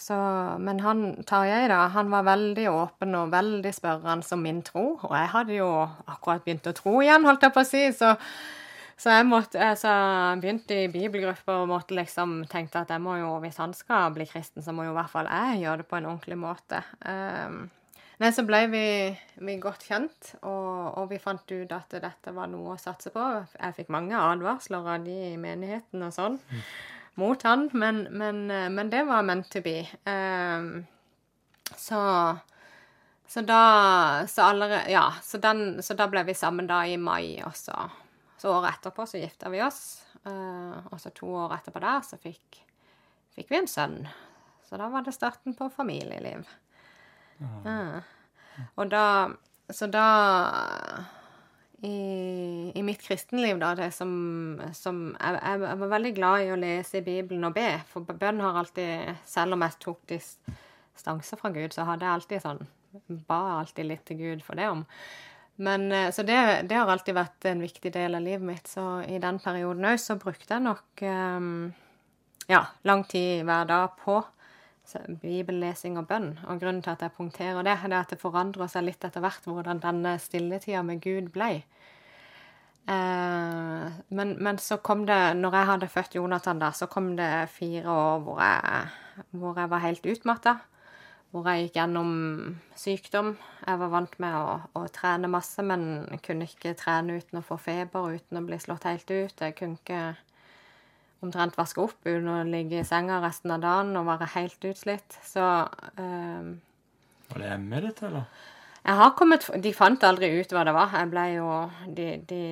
Så, 0.03 0.17
men 0.61 0.81
han 0.85 1.05
Tarjei, 1.25 1.63
da, 1.71 1.85
han 1.95 2.11
var 2.13 2.27
veldig 2.27 2.67
åpen 2.73 3.15
og 3.17 3.31
veldig 3.33 3.71
spørrende 3.73 4.27
som 4.27 4.43
min 4.45 4.61
tro. 4.67 4.99
Og 4.99 5.15
jeg 5.15 5.31
hadde 5.33 5.57
jo 5.57 5.71
akkurat 6.11 6.45
begynt 6.45 6.69
å 6.69 6.75
tro 6.77 6.99
igjen, 7.01 7.25
holdt 7.25 7.47
jeg 7.47 7.55
på 7.55 7.63
å 7.63 7.69
si. 7.69 7.87
så 7.97 8.13
så 8.97 9.17
jeg 9.17 9.27
måtte, 9.27 9.59
altså, 9.59 9.93
begynte 10.41 10.85
i 10.85 10.91
bibelgrupper 10.93 11.65
og 11.65 11.71
måtte 11.73 11.97
liksom 11.99 12.45
tenkte 12.51 12.85
at 12.85 12.93
jeg 12.95 13.03
må 13.03 13.17
jo, 13.19 13.33
hvis 13.43 13.59
han 13.59 13.75
skal 13.75 14.13
bli 14.15 14.27
kristen, 14.31 14.63
så 14.63 14.75
må 14.75 14.87
jo 14.87 14.93
i 14.93 14.99
hvert 14.99 15.11
fall 15.11 15.31
jeg 15.31 15.65
gjøre 15.65 15.83
det 15.83 15.89
på 15.91 15.99
en 15.99 16.07
ordentlig 16.13 16.39
måte. 16.39 16.81
Um, 17.03 17.65
nei, 18.23 18.31
så 18.35 18.47
ble 18.47 18.63
vi, 18.71 18.87
vi 19.43 19.59
godt 19.63 19.87
kjent, 19.89 20.35
og, 20.43 20.95
og, 20.95 21.09
vi 21.11 21.19
fant 21.23 21.57
ut 21.57 21.75
at 21.75 21.99
dette 22.07 22.35
var 22.37 22.51
noe 22.53 22.77
å 22.77 22.81
satse 22.81 23.11
på. 23.15 23.27
Jeg 23.59 23.79
fikk 23.81 23.91
mange 23.95 24.19
advarsler 24.19 24.87
av 24.95 25.07
de 25.07 25.19
i 25.33 25.39
menigheten 25.43 26.07
og 26.07 26.15
sånn 26.15 26.39
mm. 26.39 26.63
Mot 27.21 27.43
han, 27.47 27.69
men, 27.73 28.07
men, 28.11 28.47
men, 28.49 28.91
det 28.91 29.05
var 29.07 29.23
meant 29.23 29.51
to 29.53 29.63
be. 29.63 29.85
Um, 30.05 30.87
så 31.77 32.01
så 33.27 33.41
da 33.43 33.61
så, 34.29 34.43
allerede, 34.43 34.91
ja, 34.93 35.09
så, 35.23 35.39
den, 35.39 35.83
så 35.83 35.95
da 35.99 36.07
ble 36.11 36.23
vi 36.29 36.35
sammen 36.39 36.69
da 36.71 36.85
i 36.87 36.97
mai, 37.01 37.41
og 37.47 37.57
så 37.59 37.77
så 38.45 38.51
året 38.53 38.75
etterpå 38.75 39.07
så 39.09 39.17
gifta 39.17 39.49
vi 39.49 39.63
oss. 39.65 40.05
Uh, 40.27 40.77
og 40.93 40.99
så 41.01 41.09
to 41.17 41.31
år 41.33 41.55
etterpå 41.57 41.81
der 41.81 42.03
så 42.05 42.19
fikk, 42.21 42.59
fikk, 43.33 43.49
vi 43.49 43.57
en 43.57 43.69
sønn. 43.71 44.03
Så 44.69 44.77
da 44.77 44.91
var 44.93 45.07
det 45.07 45.15
starten 45.17 45.57
på 45.57 45.71
familieliv. 45.73 46.45
Uh. 47.41 48.05
Og 48.77 48.91
da 48.93 49.33
Så 49.73 49.87
da 49.89 50.05
i, 51.85 52.73
i, 52.75 52.83
mitt 52.83 53.03
kristenliv, 53.05 53.59
da, 53.61 53.75
det 53.77 53.91
som, 53.95 54.15
som 54.77 55.03
jeg, 55.13 55.41
jeg, 55.41 55.61
var 55.83 55.93
veldig 55.93 56.15
glad 56.17 56.45
i 56.45 56.53
å 56.55 56.61
lese 56.61 57.01
i 57.01 57.05
Bibelen 57.05 57.45
og 57.49 57.55
be. 57.57 57.69
For 57.91 58.07
bønn 58.09 58.41
har 58.45 58.61
alltid 58.61 59.21
Selv 59.29 59.57
om 59.57 59.65
jeg 59.67 59.79
tok 59.83 60.01
distanse 60.11 61.39
fra 61.41 61.53
Gud, 61.55 61.75
så 61.75 61.87
hadde 61.89 62.07
jeg 62.07 62.21
alltid 62.21 62.45
sånn 62.45 62.65
Ba 63.29 63.59
alltid 63.59 63.89
litt 63.91 64.05
til 64.07 64.21
Gud 64.21 64.43
for 64.47 64.55
det 64.55 64.69
om. 64.71 64.85
Men, 65.57 65.87
eh, 65.93 66.11
så 66.15 66.23
det, 66.27 66.37
det, 66.71 66.77
har 66.79 66.91
alltid 66.91 67.17
vært 67.17 67.47
en 67.51 67.63
viktig 67.63 67.91
del 67.95 68.15
av 68.15 68.23
livet 68.23 68.47
mitt. 68.47 68.71
Så 68.71 69.03
i 69.11 69.19
den 69.23 69.41
perioden 69.43 69.87
òg 69.91 69.99
så 70.03 70.17
brukte 70.21 70.57
jeg 70.57 70.63
nok 70.63 71.03
um, 71.03 71.75
ja, 72.51 72.65
lang 72.87 73.05
tid 73.11 73.45
hver 73.47 73.67
dag 73.71 73.99
på 74.03 74.21
bibellesing 75.23 75.99
og 76.01 76.09
bønn. 76.11 76.33
Og 76.49 76.61
grunnen 76.61 76.83
til 76.85 76.93
at 76.95 77.05
jeg 77.05 77.17
punkterer 77.17 77.63
det, 77.67 77.77
er 77.77 77.97
at 77.99 78.13
det 78.13 78.21
forandrer 78.21 78.71
seg 78.71 78.87
litt 78.89 79.05
etter 79.05 79.25
hvert 79.25 79.49
hvordan 79.49 79.83
denne 79.83 80.17
stilletida 80.23 80.83
med 80.87 81.01
Gud 81.05 81.31
ble. 81.35 81.65
Eh, 82.85 83.87
men, 84.09 84.37
men, 84.45 84.61
så 84.61 84.77
kom 84.85 85.07
det, 85.09 85.37
når 85.41 85.57
jeg 85.57 85.71
hadde 85.73 85.89
født 85.89 86.19
Jonathan, 86.21 86.61
da, 86.61 86.71
så 86.77 86.87
kom 86.87 87.15
det 87.17 87.33
fire 87.55 87.89
år 87.89 88.23
hvor 88.27 88.45
jeg, 88.45 89.27
hvor 89.33 89.61
jeg 89.61 89.73
var 89.73 89.85
helt 89.87 90.07
utmatta 90.15 90.59
hvor 91.35 91.49
jeg 91.51 91.65
gikk 91.65 91.79
gjennom 91.81 92.11
sykdom. 92.79 93.33
Jeg 93.65 93.79
var 93.81 93.91
vant 93.91 94.13
med 94.23 94.37
å, 94.39 94.53
å, 94.79 94.85
trene 94.95 95.27
masse, 95.31 95.65
men 95.67 96.05
kunne 96.23 96.47
ikke 96.47 96.77
trene 96.79 97.17
uten 97.19 97.41
å 97.41 97.43
få 97.43 97.59
feber, 97.59 98.15
uten 98.15 98.39
å 98.39 98.45
bli 98.47 98.59
slått 98.63 98.87
helt 98.87 99.11
ut. 99.11 99.43
Jeg 99.43 99.57
kunne 99.59 99.81
ikke 99.81 100.03
omtrent 101.25 101.57
vaske 101.59 101.83
opp 101.83 102.01
uten 102.07 102.29
å 102.31 102.41
ligge 102.49 102.81
i 102.81 102.87
senga 102.87 103.21
resten 103.25 103.55
av 103.55 103.63
dagen 103.65 103.97
og 103.99 104.09
være 104.09 104.31
helt 104.37 104.69
utslitt. 104.71 105.19
Så 105.27 105.45
um, 105.99 106.51
Var 107.33 107.45
det 107.45 107.55
ME 107.65 107.81
ditt, 107.87 108.03
eller? 108.07 108.29
Jeg 108.85 109.01
har 109.01 109.15
kommet, 109.17 109.47
De 109.65 109.73
fant 109.73 110.03
aldri 110.05 110.29
ut 110.37 110.51
hva 110.53 110.67
det 110.69 110.75
var. 110.77 110.93
Jeg 110.93 111.09
ble 111.13 111.25
jo 111.39 111.49
de, 111.97 112.09
de, 112.29 112.43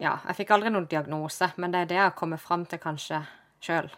Ja, 0.00 0.16
jeg 0.30 0.40
fikk 0.40 0.54
aldri 0.56 0.72
noen 0.72 0.88
diagnose, 0.88 1.50
men 1.60 1.74
det 1.74 1.84
er 1.84 1.90
det 1.90 1.98
jeg 1.98 2.08
har 2.08 2.16
kommet 2.16 2.40
fram 2.40 2.64
til 2.68 2.80
kanskje 2.80 3.20
sjøl 3.60 3.90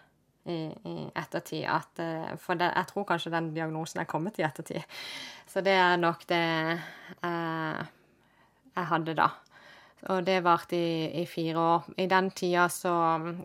i, 0.51 0.59
i 0.91 0.97
ettertid. 1.15 1.63
At, 1.71 2.03
eh, 2.03 2.33
for 2.43 2.59
det, 2.59 2.73
jeg 2.75 2.91
tror 2.91 3.07
kanskje 3.13 3.33
den 3.35 3.53
diagnosen 3.55 4.03
er 4.03 4.11
kommet 4.11 4.41
i 4.41 4.47
ettertid. 4.49 4.99
Så 5.47 5.63
det 5.63 5.77
er 5.79 6.01
nok 6.03 6.27
det 6.29 6.43
eh, 6.75 7.87
jeg 8.79 8.91
hadde 8.93 9.15
da. 9.19 9.29
Og 10.09 10.23
det 10.27 10.45
varte 10.47 10.79
i, 10.79 11.23
i, 11.23 11.25
fire 11.27 11.59
år. 11.59 11.89
I 11.99 12.07
den 12.07 12.31
tida 12.31 12.69
så 12.71 12.93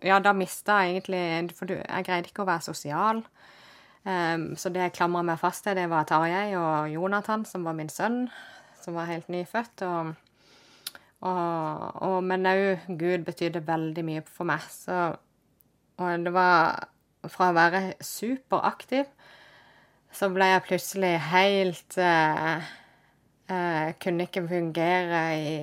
Ja, 0.06 0.20
da 0.22 0.36
mista 0.38 0.84
jeg 0.84 1.00
egentlig 1.00 1.56
For 1.58 1.72
jeg 1.74 2.06
greide 2.06 2.30
ikke 2.30 2.44
å 2.46 2.50
være 2.52 2.68
sosial. 2.68 3.24
Um, 4.04 4.54
så 4.60 4.70
det 4.70 4.84
jeg 4.84 4.96
klamra 4.98 5.24
meg 5.24 5.40
fast 5.40 5.64
til, 5.64 5.78
det 5.80 5.88
var 5.90 6.04
Tarjei 6.06 6.58
og 6.60 6.92
Jonathan, 6.92 7.46
som 7.48 7.64
var 7.64 7.74
min 7.78 7.90
sønn, 7.90 8.26
som 8.84 8.98
var 9.00 9.08
helt 9.08 9.30
nyfødt. 9.32 9.86
Og, 9.88 10.10
og, 11.24 12.02
og 12.04 12.18
men 12.28 12.50
òg 12.52 12.84
Gud 13.00 13.24
betydde 13.24 13.64
veldig 13.66 14.04
mye 14.04 14.26
for 14.28 14.50
meg. 14.50 14.66
Så, 14.70 15.16
og 16.04 16.26
det 16.28 16.36
var 16.36 16.84
fra 17.32 17.54
å 17.54 17.56
være 17.56 17.86
superaktiv 18.04 19.08
så 20.14 20.30
ble 20.30 20.46
jeg 20.52 20.66
plutselig 20.68 21.14
helt 21.32 21.98
eh, 22.02 22.66
eh, 23.50 23.88
Kunne 24.02 24.28
ikke 24.28 24.46
fungere 24.50 25.22
i, 25.40 25.56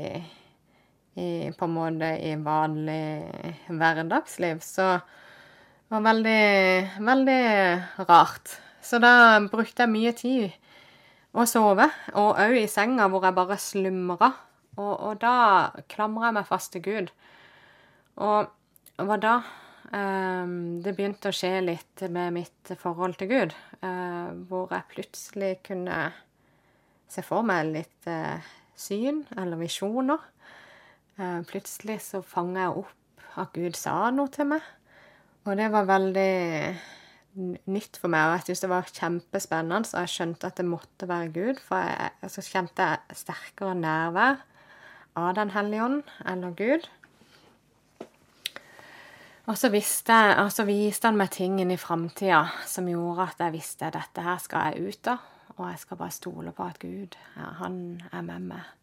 i 1.20 1.52
På 1.56 1.68
en 1.68 1.76
måte 1.76 2.10
i 2.24 2.34
vanlig 2.40 3.60
hverdagsliv. 3.68 4.62
Så 4.64 4.88
det 4.96 5.96
var 5.96 6.06
veldig, 6.06 6.42
veldig 7.06 7.40
rart. 8.08 8.56
Så 8.82 9.00
da 9.02 9.40
brukte 9.50 9.84
jeg 9.84 9.92
mye 9.92 10.12
tid 10.16 10.50
å 11.36 11.46
sove, 11.46 11.86
og 12.18 12.38
òg 12.42 12.56
i 12.58 12.68
senga 12.70 13.06
hvor 13.10 13.26
jeg 13.26 13.36
bare 13.36 13.58
slumra. 13.60 14.30
Og, 14.78 14.92
og 14.94 15.18
da 15.22 15.34
klamra 15.90 16.30
jeg 16.30 16.38
meg 16.38 16.48
fast 16.48 16.72
til 16.74 16.84
Gud. 16.86 17.10
Og 18.20 18.48
det 18.96 19.06
var 19.08 19.20
da 19.22 19.34
um, 19.92 20.80
det 20.84 20.94
begynte 20.96 21.30
å 21.30 21.36
skje 21.36 21.52
litt 21.64 22.04
med 22.12 22.34
mitt 22.38 22.72
forhold 22.80 23.18
til 23.20 23.30
Gud. 23.30 23.54
Uh, 23.82 24.32
hvor 24.50 24.72
jeg 24.74 24.90
plutselig 24.94 25.52
kunne 25.66 26.02
se 27.10 27.24
for 27.26 27.46
meg 27.46 27.72
litt 27.74 28.10
uh, 28.10 28.38
syn 28.78 29.24
eller 29.36 29.60
visjoner. 29.60 30.22
Uh, 31.20 31.42
plutselig 31.44 31.98
så 32.06 32.22
fanga 32.24 32.64
jeg 32.64 32.76
opp 32.80 33.40
at 33.40 33.52
Gud 33.52 33.76
sa 33.76 34.08
noe 34.14 34.32
til 34.32 34.48
meg. 34.54 34.64
Og 35.44 35.56
det 35.58 35.68
var 35.72 35.88
veldig 35.88 36.32
nytt 37.70 37.98
for 38.00 38.10
meg, 38.12 38.26
og 38.26 38.34
jeg 38.34 38.46
syntes 38.46 38.62
det 38.64 38.70
var 38.72 38.92
kjempespennende. 38.94 39.88
Så 39.88 40.02
jeg 40.02 40.14
skjønte 40.14 40.50
at 40.50 40.60
det 40.60 40.68
måtte 40.68 41.08
være 41.08 41.32
Gud, 41.34 41.60
for 41.64 41.84
jeg, 41.84 42.30
så 42.32 42.44
kjente 42.44 42.88
jeg 42.88 43.20
sterkere 43.20 43.76
nærvær 43.78 44.40
av 45.20 45.34
Den 45.36 45.52
hellige 45.52 45.84
ånd, 45.84 46.02
eller 46.26 46.56
Gud. 46.56 46.88
Og 49.50 49.56
så, 49.58 49.70
visste 49.72 50.14
og 50.38 50.52
så 50.54 50.64
viste 50.68 51.08
han 51.10 51.18
meg 51.18 51.32
ting 51.34 51.58
inn 51.58 51.72
i 51.74 51.80
framtida 51.80 52.44
som 52.70 52.86
gjorde 52.86 53.32
at 53.32 53.40
jeg 53.42 53.56
visste 53.56 53.88
at 53.88 53.96
dette 53.98 54.22
her 54.22 54.38
skal 54.38 54.70
jeg 54.70 54.92
ut 54.92 55.10
av. 55.10 55.24
Og 55.56 55.64
jeg 55.66 55.80
skal 55.82 55.98
bare 56.00 56.14
stole 56.14 56.52
på 56.56 56.68
at 56.70 56.78
Gud, 56.80 57.16
han 57.34 57.80
er 58.12 58.22
med 58.22 58.52
meg. 58.52 58.79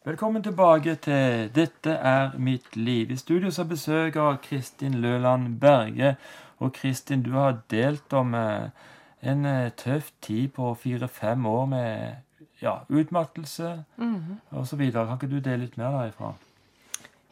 Velkommen 0.00 0.40
tilbake 0.40 0.94
til 1.04 1.50
Dette 1.52 1.92
er 1.92 2.30
mitt 2.40 2.76
liv. 2.76 3.10
I 3.12 3.16
studio 3.20 3.50
så 3.52 3.66
besøker 3.68 4.38
Kristin 4.40 4.94
Løland 4.94 5.58
Berge. 5.60 6.14
Og 6.58 6.72
Kristin, 6.72 7.22
du 7.22 7.34
har 7.36 7.58
delt 7.70 8.12
om 8.16 8.32
eh, 8.34 8.70
en 9.20 9.44
eh, 9.44 9.68
tøff 9.76 10.08
tid 10.22 10.48
på 10.56 10.72
fire-fem 10.74 11.46
år 11.46 11.66
med 11.66 12.14
ja, 12.62 12.78
utmattelse 12.88 13.84
mm 13.96 14.16
-hmm. 14.16 14.58
osv. 14.58 14.92
Kan 14.92 15.12
ikke 15.12 15.34
du 15.34 15.40
dele 15.40 15.56
litt 15.56 15.76
mer 15.76 15.90
derifra? 15.90 16.32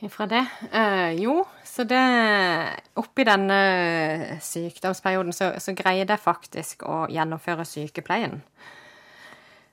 Ifra 0.00 0.26
det? 0.26 0.46
Eh, 0.72 1.22
jo, 1.22 1.46
så 1.64 1.84
det 1.84 2.04
Oppi 2.96 3.24
denne 3.24 4.38
sykdomsperioden 4.40 5.32
så, 5.32 5.54
så 5.58 5.72
greide 5.72 6.12
jeg 6.12 6.18
faktisk 6.20 6.82
å 6.82 7.06
gjennomføre 7.08 7.64
sykepleien 7.64 8.42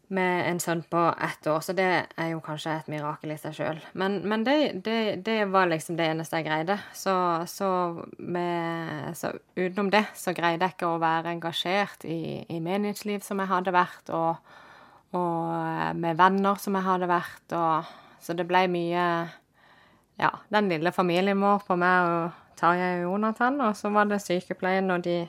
med 0.08 0.50
en 0.50 0.60
sønn 0.60 0.84
på 0.90 1.02
ett 1.22 1.48
år, 1.48 1.60
så 1.66 1.74
det 1.74 1.86
er 2.06 2.28
jo 2.30 2.42
kanskje 2.44 2.76
et 2.76 2.90
mirakel 2.92 3.34
i 3.34 3.38
seg 3.42 3.56
sjøl. 3.58 3.80
Men, 3.98 4.20
men 4.28 4.44
det, 4.46 4.58
det, 4.86 4.98
det, 5.26 5.38
var 5.54 5.70
liksom 5.72 5.98
det 5.98 6.10
eneste 6.12 6.40
jeg 6.40 6.48
greide. 6.48 6.78
Så, 6.94 7.16
så, 7.50 7.70
med, 8.18 9.16
så, 9.18 9.34
utenom 9.56 9.90
det 9.94 10.06
så 10.18 10.36
greide 10.38 10.68
jeg 10.68 10.76
ikke 10.76 10.92
å 10.94 11.02
være 11.02 11.34
engasjert 11.34 12.06
i, 12.06 12.44
i 12.46 12.60
menighetsliv 12.62 13.26
som 13.26 13.42
jeg 13.42 13.52
hadde 13.52 13.74
vært, 13.76 14.14
og, 14.14 14.54
og 15.18 15.98
med 15.98 16.22
venner 16.22 16.62
som 16.62 16.78
jeg 16.78 16.90
hadde 16.90 17.12
vært, 17.12 17.46
og 17.58 17.94
Så 18.26 18.34
det 18.34 18.48
ble 18.50 18.64
mye 18.74 19.02
Ja, 20.18 20.30
den 20.50 20.70
lille 20.72 20.92
familien 20.96 21.42
vår 21.44 21.66
på 21.68 21.76
meg 21.78 22.08
og 22.10 22.56
Tarjei 22.58 23.04
og 23.04 23.12
Jonathan, 23.12 23.60
og 23.62 23.76
så 23.76 23.92
var 23.92 24.08
det 24.10 24.22
sykepleien 24.24 24.90
og 24.90 25.04
de 25.04 25.26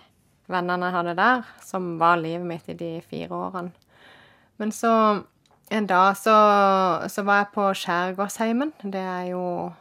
vennene 0.47 0.87
jeg 0.87 0.95
hadde 0.95 1.17
der, 1.19 1.43
som 1.67 1.97
var 1.99 2.21
livet 2.23 2.47
mitt 2.47 2.71
i 2.71 2.79
de 2.79 2.93
fire 3.03 3.35
årene. 3.35 3.86
Men 4.57 4.73
så 4.73 4.93
en 5.69 5.87
dag 5.87 6.17
så, 6.17 6.37
så 7.09 7.25
var 7.27 7.43
jeg 7.43 7.53
på 7.55 7.67
Skjærgårdsheimen. 7.83 8.73
Det 8.83 9.03
er 9.03 9.33
jo 9.33 9.73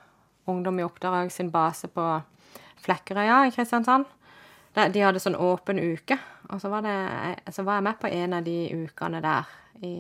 Ungdom 0.46 0.78
i 0.80 0.84
oppdrag 0.86 1.32
sin 1.34 1.50
base 1.50 1.88
på 1.90 2.04
Flekkerøya 2.86 3.48
i 3.48 3.54
Kristiansand. 3.54 4.06
De 4.76 5.02
hadde 5.02 5.22
sånn 5.24 5.38
åpen 5.40 5.80
uke, 5.82 6.20
og 6.52 6.60
så 6.62 6.70
var, 6.70 6.86
det, 6.86 7.50
så 7.56 7.64
var 7.66 7.80
jeg 7.80 7.86
med 7.88 7.98
på 8.02 8.12
en 8.12 8.36
av 8.38 8.46
de 8.46 8.58
ukene 8.86 9.22
der 9.24 9.54
i 9.82 9.96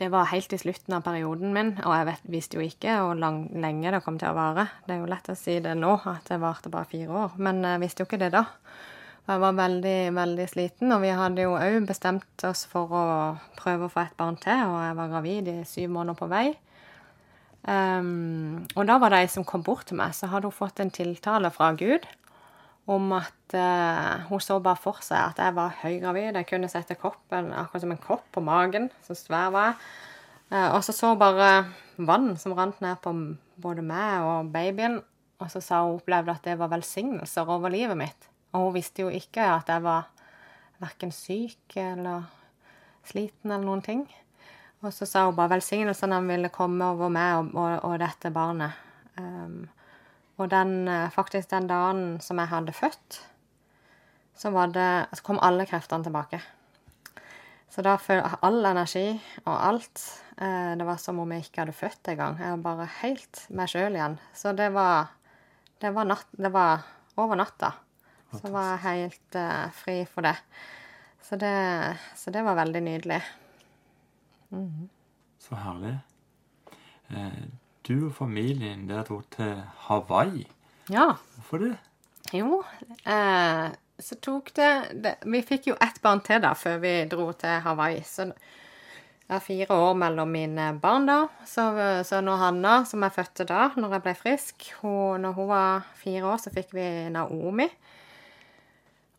det 0.00 0.08
var 0.08 0.30
helt 0.30 0.52
i 0.52 0.58
slutten 0.58 0.94
av 0.96 1.02
perioden 1.04 1.50
min, 1.52 1.74
og 1.84 1.92
jeg 1.92 2.06
vet, 2.08 2.22
visste 2.32 2.56
jo 2.56 2.62
ikke 2.64 2.94
hvor 3.04 3.18
lenge 3.20 3.90
det 3.92 3.98
kom 4.00 4.16
til 4.16 4.30
å 4.30 4.36
vare. 4.38 4.64
Det 4.86 4.94
er 4.94 5.02
jo 5.02 5.10
lett 5.10 5.28
å 5.28 5.36
si 5.36 5.58
det 5.60 5.74
nå, 5.76 5.90
at 6.08 6.30
det 6.30 6.38
varte 6.40 6.72
bare 6.72 6.88
fire 6.88 7.18
år, 7.26 7.34
men 7.36 7.60
jeg 7.68 7.82
visste 7.82 8.00
jo 8.00 8.08
ikke 8.08 8.22
det 8.22 8.30
da. 8.32 8.46
Jeg 9.30 9.38
var 9.38 9.54
veldig, 9.54 9.98
veldig 10.16 10.44
sliten, 10.50 10.90
og 10.90 11.04
vi 11.04 11.10
hadde 11.14 11.44
jo 11.44 11.52
òg 11.54 11.84
bestemt 11.86 12.44
oss 12.48 12.64
for 12.66 12.90
å 12.90 13.02
prøve 13.54 13.86
å 13.86 13.92
få 13.92 14.02
et 14.02 14.16
barn 14.18 14.34
til, 14.42 14.64
og 14.66 14.80
jeg 14.82 14.96
var 14.98 15.12
gravid 15.12 15.50
i 15.52 15.60
syv 15.70 15.92
måneder 15.94 16.18
på 16.18 16.26
vei. 16.32 16.46
Um, 17.62 18.64
og 18.74 18.88
da 18.88 18.96
var 18.98 19.12
det 19.12 19.20
ei 19.22 19.28
som 19.30 19.44
kom 19.46 19.62
bort 19.62 19.86
til 19.86 20.00
meg, 20.00 20.16
så 20.16 20.26
hadde 20.32 20.48
hun 20.50 20.56
fått 20.56 20.80
en 20.82 20.90
tiltale 20.90 21.52
fra 21.54 21.68
Gud 21.78 22.08
om 22.90 23.12
at 23.14 23.54
uh, 23.54 24.24
hun 24.32 24.42
så 24.42 24.56
bare 24.64 24.80
for 24.80 24.98
seg 25.06 25.20
at 25.20 25.38
jeg 25.38 25.54
var 25.60 25.76
høygravid. 25.84 26.40
Jeg 26.40 26.48
kunne 26.48 26.72
sette 26.72 26.98
koppen 26.98 27.52
akkurat 27.54 27.84
som 27.84 27.94
en 27.94 28.02
kopp 28.02 28.24
på 28.34 28.42
magen. 28.42 28.88
Så 29.06 29.14
svær 29.14 29.52
var 29.54 29.68
jeg. 29.68 29.78
Uh, 30.50 30.68
og 30.72 30.80
så 30.82 30.96
så 30.96 31.12
bare 31.20 31.68
vann 32.02 32.32
som 32.40 32.56
rant 32.58 32.82
ned 32.82 32.98
på 33.04 33.14
både 33.62 33.86
meg 33.86 34.26
og 34.26 34.50
babyen. 34.50 34.98
Og 35.38 35.54
så 35.54 35.62
sa 35.62 35.84
hun 35.84 36.00
opplevde 36.00 36.34
at 36.34 36.50
det 36.50 36.58
var 36.58 36.72
velsignelser 36.74 37.46
over 37.46 37.70
livet 37.70 38.00
mitt. 38.00 38.29
Og 38.52 38.66
hun 38.66 38.76
visste 38.76 39.04
jo 39.04 39.12
ikke 39.14 39.44
at 39.54 39.70
jeg 39.70 39.84
var 39.84 40.08
verken 40.80 41.12
syk 41.14 41.76
eller 41.78 42.28
sliten 43.06 43.50
eller 43.50 43.66
noen 43.66 43.84
ting. 43.84 44.04
Og 44.80 44.94
så 44.96 45.06
sa 45.06 45.26
hun 45.26 45.36
bare 45.36 45.54
velsignelsene 45.56 46.16
han 46.16 46.30
ville 46.30 46.52
komme 46.52 46.86
over 46.94 47.12
meg 47.12 47.36
og, 47.36 47.52
og, 47.54 47.74
og 47.90 47.98
dette 48.00 48.32
barnet. 48.32 48.78
Um, 49.20 49.68
og 50.40 50.48
den, 50.48 50.88
eh, 50.88 51.10
faktisk 51.12 51.50
den 51.50 51.66
dagen 51.68 52.20
som 52.24 52.38
jeg 52.40 52.48
hadde 52.48 52.72
født, 52.72 53.18
så, 54.40 54.48
det, 54.72 54.88
så 55.12 55.22
kom 55.26 55.40
alle 55.42 55.66
kreftene 55.68 56.06
tilbake. 56.06 56.40
Så 57.70 57.84
da 57.84 57.98
følte 58.00 58.24
jeg 58.24 58.40
all 58.46 58.64
energi 58.66 59.04
og 59.44 59.52
alt 59.52 60.00
eh, 60.40 60.72
Det 60.80 60.86
var 60.88 60.96
som 60.98 61.20
om 61.22 61.32
jeg 61.32 61.44
ikke 61.44 61.62
hadde 61.62 61.76
født 61.76 62.08
engang. 62.14 62.40
Jeg 62.40 62.56
var 62.56 62.64
bare 62.64 62.88
helt 63.02 63.44
meg 63.52 63.70
sjøl 63.70 63.98
igjen. 63.98 64.16
Så 64.34 64.54
det 64.56 64.72
var, 64.74 65.12
det 65.84 65.92
var, 65.94 66.08
natt, 66.08 66.32
det 66.32 66.50
var 66.56 66.88
over 67.20 67.38
natta. 67.38 67.74
Så 68.30 68.52
var 68.54 68.78
helt 68.84 69.34
uh, 69.34 69.66
fri 69.74 70.04
for 70.06 70.22
det. 70.22 70.36
Så, 71.22 71.36
det. 71.36 71.98
så, 72.16 72.30
det. 72.30 72.42
var 72.42 72.54
veldig 72.54 72.82
nydelig. 72.82 73.20
Mm. 74.50 74.88
Så 75.38 75.54
herlig. 75.54 75.98
Eh, 77.10 77.42
du 77.86 78.06
og 78.06 78.14
familien 78.14 78.88
der 78.88 79.04
dro 79.06 79.20
til 79.30 79.60
Hawaii. 79.86 80.46
Ja. 80.90 81.12
Hvorfor 81.36 81.62
det? 81.62 81.76
Jo, 82.34 82.62
eh, 83.06 83.68
så 83.98 84.18
tok 84.22 84.52
det, 84.54 84.70
det, 85.02 85.14
Vi 85.26 85.42
fikk 85.42 85.70
jo 85.70 85.76
ett 85.80 86.02
barn 86.02 86.22
til 86.26 86.42
da 86.42 86.52
før 86.54 86.78
vi 86.82 86.94
dro 87.10 87.30
til 87.32 87.62
Hawaii. 87.64 88.02
Så 88.06 88.30
jeg 88.30 89.36
er 89.36 89.44
fire 89.44 89.74
år 89.74 89.94
mellom 89.94 90.30
mine 90.34 90.72
barn 90.82 91.06
da. 91.06 91.20
Så, 91.46 91.70
så 92.06 92.20
når 92.22 92.42
Hanna, 92.42 92.74
som 92.84 93.02
jeg 93.06 93.14
fødte 93.14 93.46
da, 93.46 93.68
når 93.76 93.96
jeg 93.96 94.06
ble 94.06 94.14
frisk 94.18 94.70
hun, 94.80 95.22
Når 95.22 95.32
hun 95.32 95.48
var 95.48 95.86
fire 95.94 96.26
år, 96.26 96.42
så 96.42 96.50
fikk 96.50 96.74
vi 96.74 96.86
Naomi. 97.10 97.68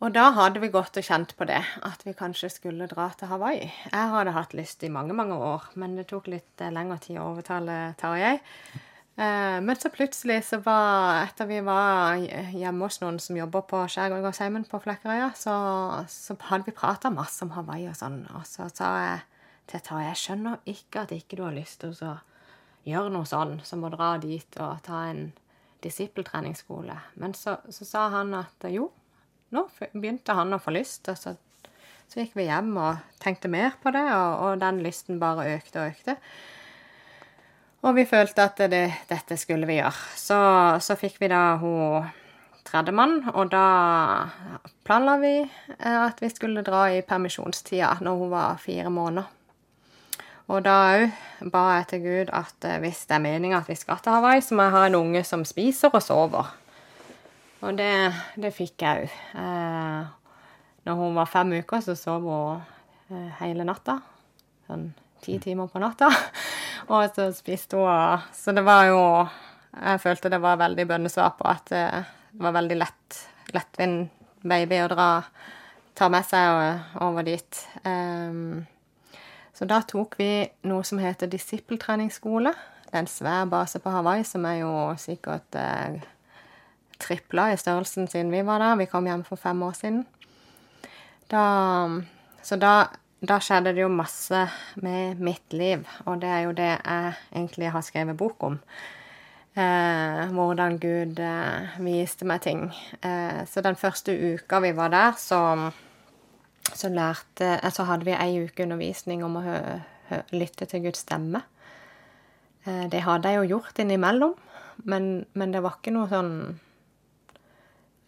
Og 0.01 0.09
da 0.15 0.31
hadde 0.33 0.57
vi 0.63 0.71
gått 0.73 0.97
og 0.97 1.05
kjent 1.05 1.35
på 1.37 1.45
det, 1.45 1.59
at 1.85 2.01
vi 2.07 2.15
kanskje 2.17 2.47
skulle 2.49 2.87
dra 2.89 3.11
til 3.13 3.29
Hawaii. 3.29 3.67
Jeg 3.69 4.13
hadde 4.15 4.33
hatt 4.33 4.55
lyst 4.57 4.81
i 4.81 4.89
mange, 4.89 5.13
mange 5.13 5.35
år, 5.37 5.67
men 5.77 5.93
det 5.93 6.07
tok 6.09 6.31
litt 6.31 6.63
eh, 6.63 6.71
lengre 6.73 6.97
tid 7.03 7.19
å 7.21 7.27
overtale 7.35 7.75
Tarjei. 8.01 8.39
Eh, 9.21 9.57
men 9.61 9.77
så 9.77 9.91
plutselig, 9.93 10.39
så 10.47 10.57
var, 10.65 11.27
etter 11.27 11.45
vi 11.45 11.59
var 11.61 12.17
hjemme 12.17 12.87
hos 12.87 12.97
noen 13.03 13.19
som 13.21 13.37
jobber 13.37 13.61
på 13.69 13.83
Skjærgårdsheimen 13.93 14.65
på 14.71 14.79
Flekkerøya, 14.81 15.27
så, 15.37 15.53
så 16.09 16.37
hadde 16.47 16.71
vi 16.71 16.73
prata 16.79 17.11
masse 17.13 17.45
om 17.45 17.53
Hawaii 17.53 17.85
og 17.91 17.99
sånn. 17.99 18.23
Og 18.33 18.47
så 18.49 18.71
sa 18.73 18.89
jeg 19.03 19.19
til 19.69 19.83
Tarjei 19.85 20.07
jeg 20.07 20.21
skjønner 20.23 20.73
ikke 20.73 21.03
at 21.03 21.13
ikke 21.13 21.37
du 21.37 21.43
har 21.45 21.53
lyst 21.53 21.83
til 21.83 21.93
å 22.09 22.15
gjøre 22.89 23.13
noe 23.13 23.29
sånn 23.29 23.59
som 23.69 23.85
å 23.85 23.93
dra 23.93 24.15
dit 24.17 24.57
og 24.65 24.81
ta 24.89 25.03
en 25.11 25.27
disippeltreningsskole. 25.85 26.97
Men 27.21 27.37
så, 27.37 27.59
så 27.69 27.85
sa 27.85 28.07
han 28.17 28.33
at 28.41 28.65
jo, 28.73 28.89
nå 29.51 29.65
begynte 29.93 30.35
han 30.37 30.55
å 30.55 30.61
få 30.61 30.73
lyst. 30.75 31.09
Og 31.11 31.19
så, 31.19 31.35
så 32.11 32.21
gikk 32.21 32.37
vi 32.39 32.47
hjem 32.47 32.71
og 32.79 33.19
tenkte 33.23 33.51
mer 33.51 33.75
på 33.83 33.93
det, 33.95 34.07
og, 34.15 34.31
og 34.45 34.63
den 34.63 34.81
lysten 34.85 35.21
bare 35.21 35.49
økte 35.57 35.83
og 35.83 35.93
økte. 35.93 36.17
Og 37.81 37.95
vi 37.97 38.05
følte 38.05 38.45
at 38.45 38.59
det, 38.69 38.83
dette 39.09 39.37
skulle 39.41 39.65
vi 39.69 39.79
gjøre. 39.79 40.09
Så, 40.19 40.39
så 40.85 40.97
fikk 40.99 41.17
vi 41.21 41.31
da 41.31 41.55
hun 41.61 42.09
tredjemann, 42.67 43.23
og 43.33 43.49
da 43.51 43.65
planla 44.85 45.17
vi 45.21 45.35
eh, 45.41 45.97
at 45.97 46.21
vi 46.21 46.29
skulle 46.31 46.63
dra 46.65 46.85
i 46.93 47.01
permisjonstida 47.05 47.97
når 48.05 48.19
hun 48.21 48.33
var 48.33 48.61
fire 48.61 48.91
måneder. 48.93 49.29
Og 50.51 50.63
da 50.65 50.77
òg 50.97 51.49
ba 51.53 51.63
jeg 51.77 51.87
til 51.89 52.01
Gud 52.05 52.31
at 52.35 52.67
eh, 52.67 52.79
hvis 52.83 53.05
det 53.09 53.17
er 53.17 53.23
meninga 53.23 53.61
at 53.61 53.69
vi 53.71 53.77
skal 53.79 54.01
til 54.03 54.13
Hawaii, 54.13 54.43
så 54.43 54.57
må 54.57 54.67
jeg 54.67 54.75
ha 54.75 54.85
en 54.87 54.99
unge 54.99 55.23
som 55.27 55.45
spiser 55.47 55.93
og 55.93 56.03
sover. 56.03 56.51
Og 57.61 57.77
det, 57.77 57.93
det 58.41 58.53
fikk 58.55 58.81
jeg 58.81 59.05
òg. 59.05 59.15
Eh, 59.37 60.05
når 60.87 60.97
hun 60.97 61.17
var 61.19 61.29
fem 61.29 61.53
uker, 61.61 61.83
så 61.85 61.95
sov 61.97 62.25
hun 62.25 62.63
eh, 63.13 63.29
hele 63.41 63.65
natta. 63.67 63.99
Sånn 64.69 64.89
ti 65.21 65.37
timer 65.41 65.69
på 65.69 65.81
natta. 65.81 66.09
og 66.91 67.05
så 67.15 67.29
spiste 67.37 67.77
hun 67.77 68.25
Så 68.33 68.55
det 68.57 68.63
var 68.65 68.87
jo 68.89 69.01
Jeg 69.77 70.01
følte 70.01 70.31
det 70.33 70.41
var 70.41 70.57
veldig 70.59 70.87
bønnesvar 70.89 71.35
på 71.37 71.47
at 71.47 71.71
eh, 71.71 72.09
det 72.31 72.43
var 72.43 72.57
veldig 72.57 72.77
lett, 72.79 73.21
lettvint 73.53 74.11
baby 74.41 74.81
å 74.81 74.89
dra 74.89 75.09
ta 76.01 76.07
med 76.09 76.25
seg 76.25 76.97
over 77.03 77.25
dit. 77.27 77.57
Um, 77.85 78.63
så 79.53 79.67
da 79.69 79.81
tok 79.85 80.15
vi 80.17 80.31
noe 80.65 80.85
som 80.87 81.01
heter 81.01 81.29
disippeltreningsskole. 81.29 82.53
Det 82.87 82.95
er 82.95 83.03
en 83.03 83.11
svær 83.11 83.45
base 83.51 83.79
på 83.83 83.91
Hawaii 83.93 84.23
som 84.27 84.47
er 84.49 84.61
jo 84.63 84.71
sikkert 84.99 85.59
eh, 85.59 86.01
tripla 87.01 87.51
i 87.51 87.59
størrelsen 87.59 88.07
siden 88.11 88.31
vi 88.33 88.43
var 88.47 88.61
der. 88.63 88.79
Vi 88.79 88.89
kom 88.91 89.09
hjem 89.09 89.25
for 89.27 89.39
fem 89.41 89.61
år 89.65 89.75
siden. 89.77 90.05
Da, 91.31 91.43
så 92.43 92.57
da, 92.59 92.73
da, 93.23 93.37
skjedde 93.39 93.71
det 93.75 93.85
jo 93.85 93.91
masse 93.91 94.41
med 94.83 95.21
mitt 95.23 95.53
liv, 95.55 95.85
og 96.05 96.19
det 96.23 96.31
er 96.31 96.41
jo 96.43 96.55
det 96.57 96.71
jeg 96.73 97.13
egentlig 97.31 97.69
har 97.71 97.85
skrevet 97.87 98.19
bok 98.19 98.43
om. 98.49 98.57
Eh, 99.51 100.25
hvordan 100.31 100.77
Gud 100.79 101.19
eh, 101.19 101.77
viste 101.83 102.27
meg 102.27 102.43
ting. 102.43 102.65
Eh, 103.03 103.43
så 103.47 103.63
den 103.63 103.79
første 103.79 104.15
uka 104.15 104.61
vi 104.63 104.71
var 104.75 104.91
der, 104.91 105.15
så, 105.19 105.39
så, 106.73 106.91
lærte, 106.91 107.57
eh, 107.59 107.71
så 107.71 107.87
hadde 107.87 108.07
vi 108.07 108.15
ei 108.15 108.45
uke 108.45 108.63
undervisning 108.63 109.23
om 109.27 109.39
å 109.39 109.45
hø, 109.45 109.57
hø, 110.11 110.21
lytte 110.35 110.67
til 110.71 110.85
Guds 110.87 111.03
stemme. 111.03 111.43
Eh, 112.65 112.87
det 112.91 113.03
hadde 113.07 113.31
jeg 113.31 113.41
jo 113.41 113.57
gjort 113.57 113.79
innimellom, 113.83 114.35
men, 114.83 115.11
men 115.33 115.55
det 115.55 115.63
var 115.63 115.79
ikke 115.79 115.95
noe 115.95 116.11
sånn 116.11 116.33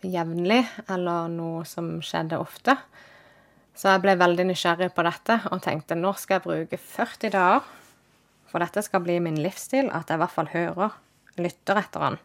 jevnlig 0.03 0.63
eller 0.91 1.29
noe 1.31 1.63
som 1.67 1.95
skjedde 2.03 2.39
ofte. 2.41 2.75
Så 3.73 3.89
jeg 3.89 4.03
ble 4.03 4.17
veldig 4.19 4.45
nysgjerrig 4.49 4.91
på 4.93 5.05
dette 5.05 5.39
og 5.49 5.63
tenkte 5.65 5.97
nå 5.97 6.13
skal 6.19 6.39
jeg 6.39 6.45
bruke 6.45 6.77
40 6.77 7.33
dager, 7.33 7.71
for 8.51 8.61
dette 8.61 8.83
skal 8.85 9.01
bli 9.01 9.17
min 9.23 9.39
livsstil, 9.41 9.89
at 9.89 10.11
jeg 10.11 10.19
i 10.19 10.21
hvert 10.21 10.35
fall 10.35 10.51
hører, 10.53 10.99
lytter 11.41 11.79
etter 11.81 12.05
han 12.05 12.19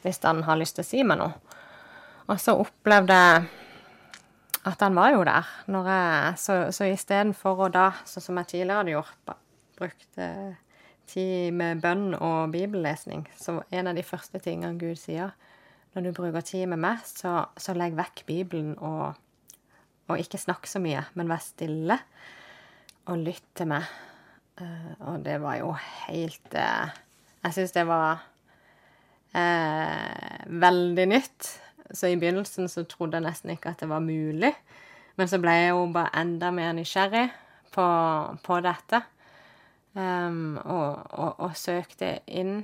hvis 0.00 0.20
han 0.24 0.42
har 0.46 0.56
lyst 0.60 0.78
til 0.78 0.84
å 0.84 0.88
si 0.88 1.02
meg 1.04 1.18
noe. 1.20 1.34
Og 2.30 2.38
så 2.40 2.54
opplevde 2.56 3.16
jeg 3.16 3.42
at 4.68 4.82
han 4.84 4.96
var 4.96 5.14
jo 5.14 5.22
der. 5.24 5.48
Jeg, 5.68 6.32
så 6.40 6.56
så 6.72 6.88
istedenfor 6.88 7.66
å 7.66 7.70
da, 7.72 7.86
sånn 8.08 8.24
som 8.24 8.40
jeg 8.40 8.50
tidligere 8.52 8.80
hadde 8.80 8.94
gjort, 8.94 9.36
brukte 9.80 10.26
tid 11.10 11.56
med 11.56 11.80
bønn 11.82 12.14
og 12.14 12.52
bibellesning, 12.52 13.24
så 13.36 13.60
en 13.74 13.90
av 13.90 13.96
de 13.98 14.04
første 14.06 14.38
tingene 14.42 14.78
Gud 14.78 14.98
sier 15.00 15.32
når 15.94 16.06
du 16.06 16.12
bruker 16.14 16.44
tid 16.46 16.68
med 16.70 16.80
meg, 16.82 17.02
så, 17.06 17.44
så 17.58 17.74
legg 17.74 17.96
vekk 17.98 18.24
Bibelen 18.28 18.76
og, 18.78 19.18
og 20.10 20.22
ikke 20.22 20.38
snakk 20.38 20.68
så 20.70 20.82
mye, 20.82 21.02
men 21.18 21.30
vær 21.30 21.42
stille 21.42 21.98
og 23.10 23.24
lytt 23.24 23.46
til 23.58 23.70
meg. 23.72 23.88
Uh, 24.60 24.92
og 25.10 25.24
det 25.24 25.38
var 25.40 25.56
jo 25.56 25.70
helt 26.04 26.52
uh, 26.52 26.90
Jeg 27.40 27.54
syns 27.56 27.72
det 27.72 27.86
var 27.88 28.20
uh, 29.34 30.40
veldig 30.46 31.06
nytt. 31.10 31.52
Så 31.90 32.10
i 32.10 32.18
begynnelsen 32.20 32.68
så 32.70 32.84
trodde 32.86 33.18
jeg 33.18 33.26
nesten 33.26 33.54
ikke 33.54 33.72
at 33.72 33.80
det 33.82 33.88
var 33.90 34.04
mulig. 34.04 34.52
Men 35.18 35.30
så 35.30 35.40
ble 35.42 35.54
jeg 35.56 35.72
jo 35.72 35.86
bare 35.94 36.12
enda 36.20 36.52
mer 36.54 36.74
nysgjerrig 36.76 37.26
på, 37.74 37.86
på 38.44 38.60
dette. 38.64 39.02
Um, 39.94 40.54
og, 40.62 41.00
og, 41.10 41.40
og, 41.42 41.56
søkte 41.58 42.20
inn 42.30 42.60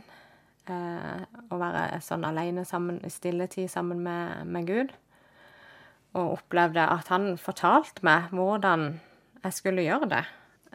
å 0.72 1.58
være 1.60 2.00
sånn 2.02 2.24
alene 2.26 2.64
sammen, 2.66 3.00
i 3.06 3.10
stilletid 3.12 3.70
sammen 3.70 4.00
med, 4.02 4.46
med, 4.50 4.66
Gud. 4.66 4.94
Og 6.16 6.38
opplevde 6.38 6.86
at 6.90 7.10
han 7.12 7.34
fortalte 7.40 8.04
meg 8.06 8.32
hvordan 8.34 8.88
jeg 9.44 9.56
skulle 9.56 9.84
gjøre 9.86 10.10
det. 10.10 10.22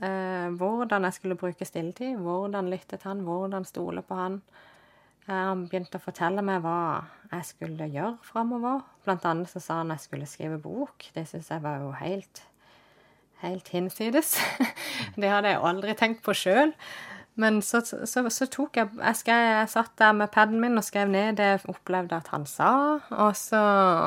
Eh, 0.01 0.48
hvordan 0.57 1.07
jeg 1.07 1.17
skulle 1.17 1.39
bruke 1.39 1.67
stilletid, 1.67 2.19
hvordan 2.21 2.69
lyttet 2.71 3.03
han, 3.07 3.25
hvordan 3.25 3.65
stole 3.67 4.03
på 4.05 4.20
han. 4.20 4.39
Eh, 5.25 5.33
han 5.33 5.66
begynte 5.66 6.00
å 6.00 6.05
fortelle 6.05 6.46
meg 6.46 6.61
hva 6.63 7.01
jeg 7.33 7.50
skulle 7.50 7.89
gjøre 7.92 8.20
framover. 8.27 8.85
Blant 9.03 9.27
annet 9.27 9.51
så 9.51 9.63
sa 9.63 9.81
han 9.81 9.92
jeg 9.96 10.05
skulle 10.05 10.29
skrive 10.29 10.61
bok. 10.61 11.09
Det 11.16 11.25
syns 11.29 11.51
jeg 11.51 11.66
var 11.66 11.83
jo 11.83 11.92
helt 12.00 12.46
helt 13.42 13.68
hinsides. 13.74 14.35
det 15.22 15.29
hadde 15.31 15.53
jeg 15.53 15.63
aldri 15.66 15.96
tenkt 15.98 16.22
på 16.25 16.35
sjøl. 16.37 16.74
Men 17.39 17.61
så, 17.63 17.79
så, 17.81 18.25
så, 18.29 18.46
tok 18.51 18.77
jeg 18.77 18.89
jeg, 18.98 19.17
skrev, 19.22 19.41
jeg 19.48 19.70
satt 19.72 19.94
der 20.01 20.11
med 20.13 20.31
paden 20.33 20.59
min 20.59 20.77
og 20.77 20.83
skrev 20.83 21.07
ned 21.09 21.37
det 21.39 21.48
jeg 21.48 21.61
opplevde 21.72 22.17
at 22.17 22.27
han 22.33 22.46
sa. 22.50 22.72
Og 23.09 23.35
så, 23.39 23.61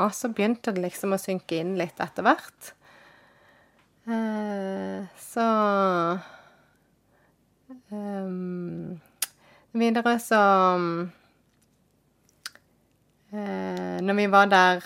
og 0.04 0.12
så 0.14 0.28
begynte 0.28 0.74
det 0.74 0.84
liksom 0.84 1.16
å 1.16 1.20
synke 1.20 1.58
inn 1.62 1.74
litt 1.80 2.00
etter 2.04 2.26
hvert. 2.26 2.74
Eh, 4.04 5.06
så 5.16 5.46
um, 7.88 9.00
Videre 9.72 10.18
så 10.20 10.40
eh, 13.32 13.96
Når 14.04 14.18
vi 14.18 14.26
var 14.30 14.52
der, 14.52 14.84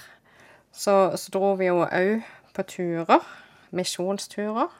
så, 0.70 1.16
så 1.18 1.34
dro 1.34 1.56
vi 1.58 1.66
jo 1.66 1.82
òg 1.82 2.22
på 2.54 2.64
turer 2.70 3.26
misjonsturer 3.74 4.70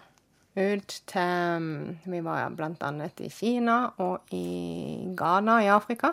ut 0.58 0.94
til 1.06 1.66
Vi 2.04 2.20
var 2.24 2.50
annet 2.50 3.20
i 3.20 3.30
Kina 3.30 3.78
og 3.98 4.34
i 4.34 5.14
Ghana 5.16 5.60
i 5.64 5.70
Afrika. 5.72 6.12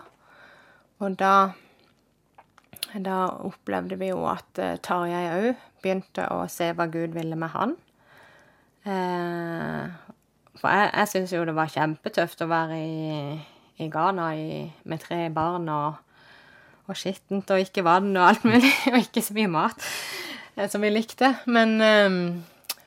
Og 0.99 1.19
da 1.19 1.36
da 3.03 3.25
opplevde 3.43 3.97
vi 3.99 4.12
jo 4.12 4.23
at 4.29 4.62
uh, 4.62 4.75
Tarjei 4.84 5.25
òg 5.34 5.63
begynte 5.84 6.27
å 6.31 6.45
se 6.51 6.71
hva 6.75 6.88
Gud 6.91 7.15
ville 7.15 7.36
med 7.39 7.51
han. 7.55 7.75
Uh, 8.86 9.91
for 10.60 10.71
jeg, 10.71 10.91
jeg 10.93 11.12
syns 11.12 11.36
jo 11.36 11.43
det 11.47 11.55
var 11.58 11.73
kjempetøft 11.73 12.43
å 12.45 12.49
være 12.49 12.79
i, 12.79 13.38
i 13.84 13.89
Ghana 13.91 14.29
i, 14.39 14.63
med 14.88 15.03
tre 15.03 15.25
barn 15.34 15.67
og, 15.73 15.97
og 16.86 16.99
skittent 16.99 17.51
og 17.51 17.65
ikke 17.65 17.84
vann 17.86 18.13
og 18.15 18.29
alt 18.29 18.45
mulig, 18.47 18.71
og 18.93 18.99
ikke 19.01 19.25
så 19.25 19.36
mye 19.38 19.51
mat 19.51 19.88
uh, 20.55 20.67
som 20.69 20.86
vi 20.86 20.93
likte. 20.93 21.36
Men 21.49 21.75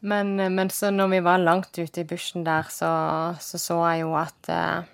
men, 0.00 0.36
men, 0.54 0.70
så 0.70 0.92
når 0.94 1.08
vi 1.12 1.24
var 1.26 1.42
langt 1.42 1.78
ute 1.78 2.02
i 2.02 2.06
bushen 2.06 2.44
der, 2.46 2.68
så 2.70 2.90
så, 3.40 3.58
så 3.58 3.80
jeg 3.88 4.04
jo 4.04 4.14
at 4.18 4.50
eh, 4.52 4.86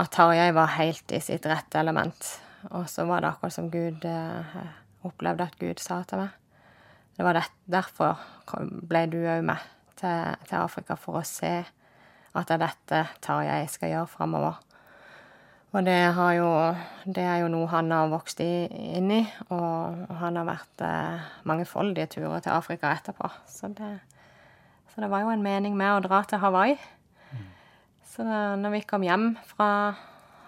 at 0.00 0.12
Tarjei 0.12 0.52
var 0.56 0.72
helt 0.78 1.12
i 1.12 1.20
sitt 1.20 1.46
rette 1.48 1.80
element. 1.80 2.28
Og 2.72 2.88
så 2.88 3.04
var 3.08 3.22
det 3.22 3.32
akkurat 3.32 3.54
som 3.54 3.68
Gud 3.70 4.04
eh, 4.08 4.58
opplevde 5.06 5.48
at 5.48 5.58
Gud 5.60 5.82
sa 5.82 6.02
til 6.08 6.22
meg. 6.22 6.38
Det 7.12 7.26
var 7.26 7.36
det, 7.36 7.44
derfor 7.68 8.20
ble 8.88 9.04
du 9.12 9.18
òg 9.20 9.42
med 9.44 9.60
til, 10.00 10.36
til, 10.48 10.56
Afrika, 10.62 10.96
for 10.96 11.20
å 11.20 11.26
se 11.26 11.58
at 12.32 12.48
det 12.48 12.56
er 12.56 12.62
dette 12.62 13.02
Tarjei 13.24 13.66
skal 13.68 13.92
gjøre 13.92 14.12
framover. 14.14 14.60
Og 15.72 15.86
det, 15.86 15.96
jo, 16.36 16.48
det, 17.08 17.22
er 17.24 17.38
jo 17.40 17.48
noe 17.48 17.68
han 17.72 17.88
har 17.94 18.10
vokst 18.12 18.42
inn 18.44 19.08
i, 19.08 19.22
og 19.48 20.02
han 20.20 20.36
har 20.36 20.44
vært 20.44 20.84
eh, 20.84 21.30
mangefoldige 21.48 22.10
turer 22.18 22.44
til 22.44 22.52
Afrika 22.52 22.90
etterpå. 22.92 23.30
Så 23.48 23.70
det, 23.72 23.94
så 24.92 25.00
det, 25.00 25.08
var 25.08 25.24
jo 25.24 25.32
en 25.32 25.44
mening 25.44 25.78
med 25.78 25.94
å 25.94 26.02
dra 26.04 26.20
til 26.28 26.42
Hawaii. 26.42 26.76
Mm. 27.32 27.48
Så 28.04 28.28
da 28.28 28.42
når 28.60 28.76
vi 28.76 28.82
kom 28.92 29.06
hjem 29.06 29.30
fra 29.48 29.70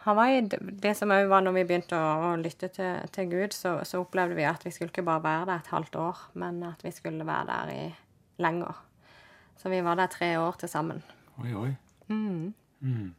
Hawaii 0.05 0.43
Det, 0.45 0.61
det 0.85 0.93
som 0.99 1.13
òg 1.17 1.31
var 1.33 1.41
når 1.41 1.57
vi 1.57 1.65
begynte 1.71 1.97
å, 1.97 2.13
å 2.29 2.37
lytte 2.37 2.69
til, 2.69 3.01
til 3.09 3.33
Gud, 3.33 3.57
så, 3.57 3.79
så, 3.89 4.03
opplevde 4.05 4.37
vi 4.37 4.45
at 4.45 4.69
vi 4.69 4.77
skulle 4.77 4.93
ikke 4.93 5.07
bare 5.09 5.25
være 5.25 5.49
der 5.49 5.65
et 5.65 5.73
halvt 5.73 5.97
år, 6.05 6.25
men 6.37 6.61
at 6.69 6.85
vi 6.85 6.93
skulle 6.93 7.25
være 7.25 7.49
der 7.49 7.73
i 7.73 7.85
lenger. 8.45 8.85
Så 9.57 9.73
vi 9.73 9.81
var 9.81 9.97
der 9.97 10.13
tre 10.13 10.35
år 10.37 10.61
til 10.61 10.69
sammen. 10.69 11.01
Oi, 11.41 11.55
oi. 11.57 11.71
Mm. 12.13 12.53
Mm. 12.85 13.15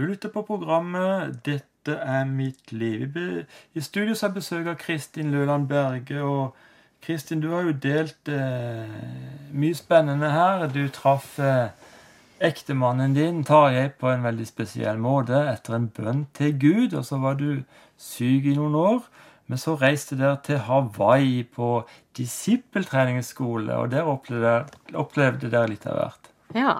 Du 0.00 0.06
lytter 0.06 0.30
på 0.32 0.40
programmet 0.48 1.42
'Dette 1.44 1.92
er 1.92 2.24
mitt 2.24 2.72
liv'. 2.72 3.44
I 3.74 3.80
studio 3.80 4.14
har 4.14 4.28
jeg 4.28 4.34
besøk 4.34 4.66
av 4.66 4.78
Kristin 4.80 5.30
Løland 5.30 5.68
Berge. 5.68 6.22
Og 6.22 6.56
Kristin, 7.02 7.40
du 7.40 7.50
har 7.50 7.68
jo 7.68 7.72
delt 7.72 8.28
eh, 8.28 8.88
mye 9.52 9.74
spennende 9.74 10.30
her. 10.32 10.66
Du 10.72 10.88
traff 10.88 11.38
eh, 11.38 11.68
ektemannen 12.40 13.14
din, 13.14 13.44
Tarjei, 13.44 13.90
på 13.90 14.08
en 14.08 14.24
veldig 14.24 14.48
spesiell 14.48 14.96
måte 14.96 15.36
etter 15.52 15.76
en 15.76 15.92
bønn 15.92 16.26
til 16.32 16.56
Gud. 16.58 16.96
Og 16.96 17.04
så 17.04 17.20
var 17.20 17.36
du 17.36 17.62
syk 17.98 18.48
i 18.48 18.56
noen 18.56 18.74
år. 18.74 19.06
Men 19.52 19.60
så 19.60 19.76
reiste 19.76 20.16
dere 20.16 20.40
til 20.42 20.64
Hawaii 20.64 21.42
på 21.44 21.82
disippeltreningsskole, 22.16 23.76
og 23.76 23.90
der 23.92 24.08
opplevde, 24.08 24.64
opplevde 24.94 25.52
dere 25.52 25.74
litt 25.74 25.84
av 25.84 26.00
hvert. 26.00 26.36
Ja. 26.56 26.78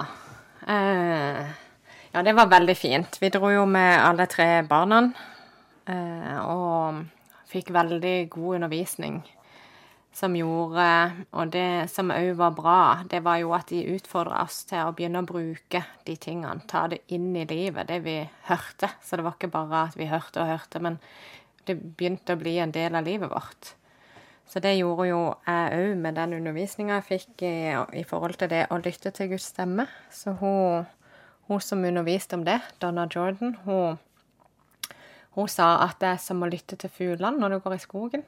Eh 0.65 1.69
ja, 2.13 2.23
det 2.23 2.35
var 2.37 2.51
veldig 2.51 2.77
fint. 2.77 3.19
Vi 3.21 3.31
dro 3.33 3.51
jo 3.53 3.67
med 3.67 4.01
alle 4.03 4.27
tre 4.31 4.63
barna. 4.69 5.03
Eh, 5.91 6.39
og 6.45 7.05
fikk 7.51 7.73
veldig 7.75 8.17
god 8.31 8.61
undervisning 8.61 9.21
som 10.13 10.35
gjorde 10.37 10.87
Og 11.31 11.53
det 11.55 11.91
som 11.91 12.11
òg 12.11 12.35
var 12.39 12.55
bra, 12.55 12.81
det 13.11 13.23
var 13.25 13.39
jo 13.41 13.53
at 13.57 13.71
de 13.71 13.95
utfordra 13.95 14.43
oss 14.45 14.65
til 14.69 14.83
å 14.85 14.95
begynne 14.95 15.23
å 15.23 15.29
bruke 15.29 15.85
de 16.07 16.17
tingene. 16.17 16.67
Ta 16.69 16.87
det 16.91 17.03
inn 17.15 17.31
i 17.37 17.47
livet, 17.47 17.89
det 17.89 18.01
vi 18.05 18.19
hørte. 18.49 18.91
Så 19.03 19.17
det 19.17 19.27
var 19.27 19.37
ikke 19.39 19.53
bare 19.55 19.85
at 19.89 19.99
vi 19.99 20.11
hørte 20.11 20.43
og 20.43 20.51
hørte, 20.51 20.83
men 20.83 20.99
det 21.67 21.79
begynte 21.79 22.35
å 22.35 22.41
bli 22.41 22.59
en 22.59 22.75
del 22.75 22.97
av 22.99 23.07
livet 23.07 23.31
vårt. 23.31 23.75
Så 24.51 24.59
det 24.59 24.75
gjorde 24.81 25.07
jo 25.07 25.21
jeg 25.47 25.75
òg 25.79 25.99
med 26.03 26.17
den 26.19 26.35
undervisninga 26.41 26.97
jeg 26.99 27.07
fikk 27.07 27.45
i, 27.47 27.55
i, 28.01 28.03
forhold 28.03 28.35
til 28.41 28.51
det 28.51 28.65
å 28.75 28.81
lytte 28.83 29.13
til 29.15 29.31
Guds 29.31 29.47
stemme. 29.53 29.87
Så 30.11 30.35
hun, 30.41 30.89
hun 31.51 31.61
som 31.61 31.85
underviste 31.85 32.39
om 32.39 32.45
det, 32.47 32.61
Donna 32.79 33.09
Jordan, 33.11 33.57
hun, 33.65 33.99
hun 35.35 35.51
sa 35.51 35.73
at 35.85 35.99
det 36.03 36.15
er 36.15 36.23
som 36.23 36.43
å 36.43 36.51
lytte 36.51 36.79
til 36.79 36.93
fuglene 36.95 37.43
når 37.43 37.57
du 37.57 37.65
går 37.65 37.75
i 37.77 37.83
skogen. 37.83 38.25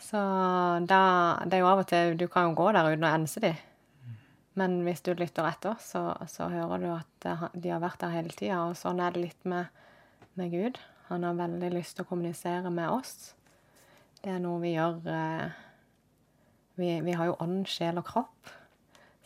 Så 0.00 0.18
da 0.88 1.02
Det 1.44 1.54
er 1.54 1.62
jo 1.62 1.68
av 1.70 1.84
og 1.84 1.86
til 1.86 2.16
Du 2.18 2.26
kan 2.28 2.48
jo 2.48 2.56
gå 2.58 2.72
der 2.74 2.90
uten 2.90 3.06
å 3.06 3.12
ense 3.14 3.40
dem. 3.40 3.54
Men 4.54 4.82
hvis 4.86 5.02
du 5.02 5.14
lytter 5.14 5.46
etter, 5.48 5.76
så, 5.80 6.14
så 6.30 6.48
hører 6.50 6.82
du 6.82 6.88
at 6.94 7.52
de 7.54 7.70
har 7.70 7.82
vært 7.82 8.00
der 8.00 8.14
hele 8.14 8.30
tida. 8.30 8.60
Og 8.68 8.76
sånn 8.78 9.00
er 9.02 9.14
det 9.14 9.22
litt 9.22 9.48
med, 9.50 9.66
med 10.38 10.50
Gud. 10.50 10.78
Han 11.08 11.26
har 11.26 11.38
veldig 11.38 11.72
lyst 11.74 11.96
til 11.96 12.06
å 12.06 12.08
kommunisere 12.08 12.70
med 12.70 12.90
oss. 12.90 13.34
Det 14.22 14.30
er 14.30 14.38
noe 14.42 14.62
vi 14.62 14.76
gjør 14.76 15.00
eh, 15.10 15.56
vi, 16.78 17.00
vi, 17.04 17.16
har 17.18 17.32
jo 17.32 17.38
ånd, 17.42 17.66
sjel 17.70 17.98
og 18.00 18.06
kropp. 18.08 18.52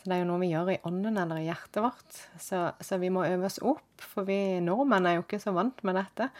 Det 0.08 0.16
er 0.16 0.22
jo 0.22 0.30
noe 0.30 0.40
vi 0.40 0.48
gjør 0.54 0.72
i 0.72 0.80
ånden 0.88 1.20
eller 1.20 1.42
i 1.42 1.48
hjertet 1.50 1.82
vårt. 1.84 2.18
Så, 2.40 2.62
så 2.80 2.96
vi 3.00 3.10
må 3.12 3.26
øve 3.28 3.48
oss 3.50 3.60
opp, 3.60 3.84
for 4.00 4.24
vi 4.28 4.58
nordmenn 4.64 5.08
er 5.10 5.18
jo 5.18 5.26
ikke 5.26 5.40
så 5.42 5.52
vant 5.56 5.82
med 5.84 5.98
dette. 5.98 6.30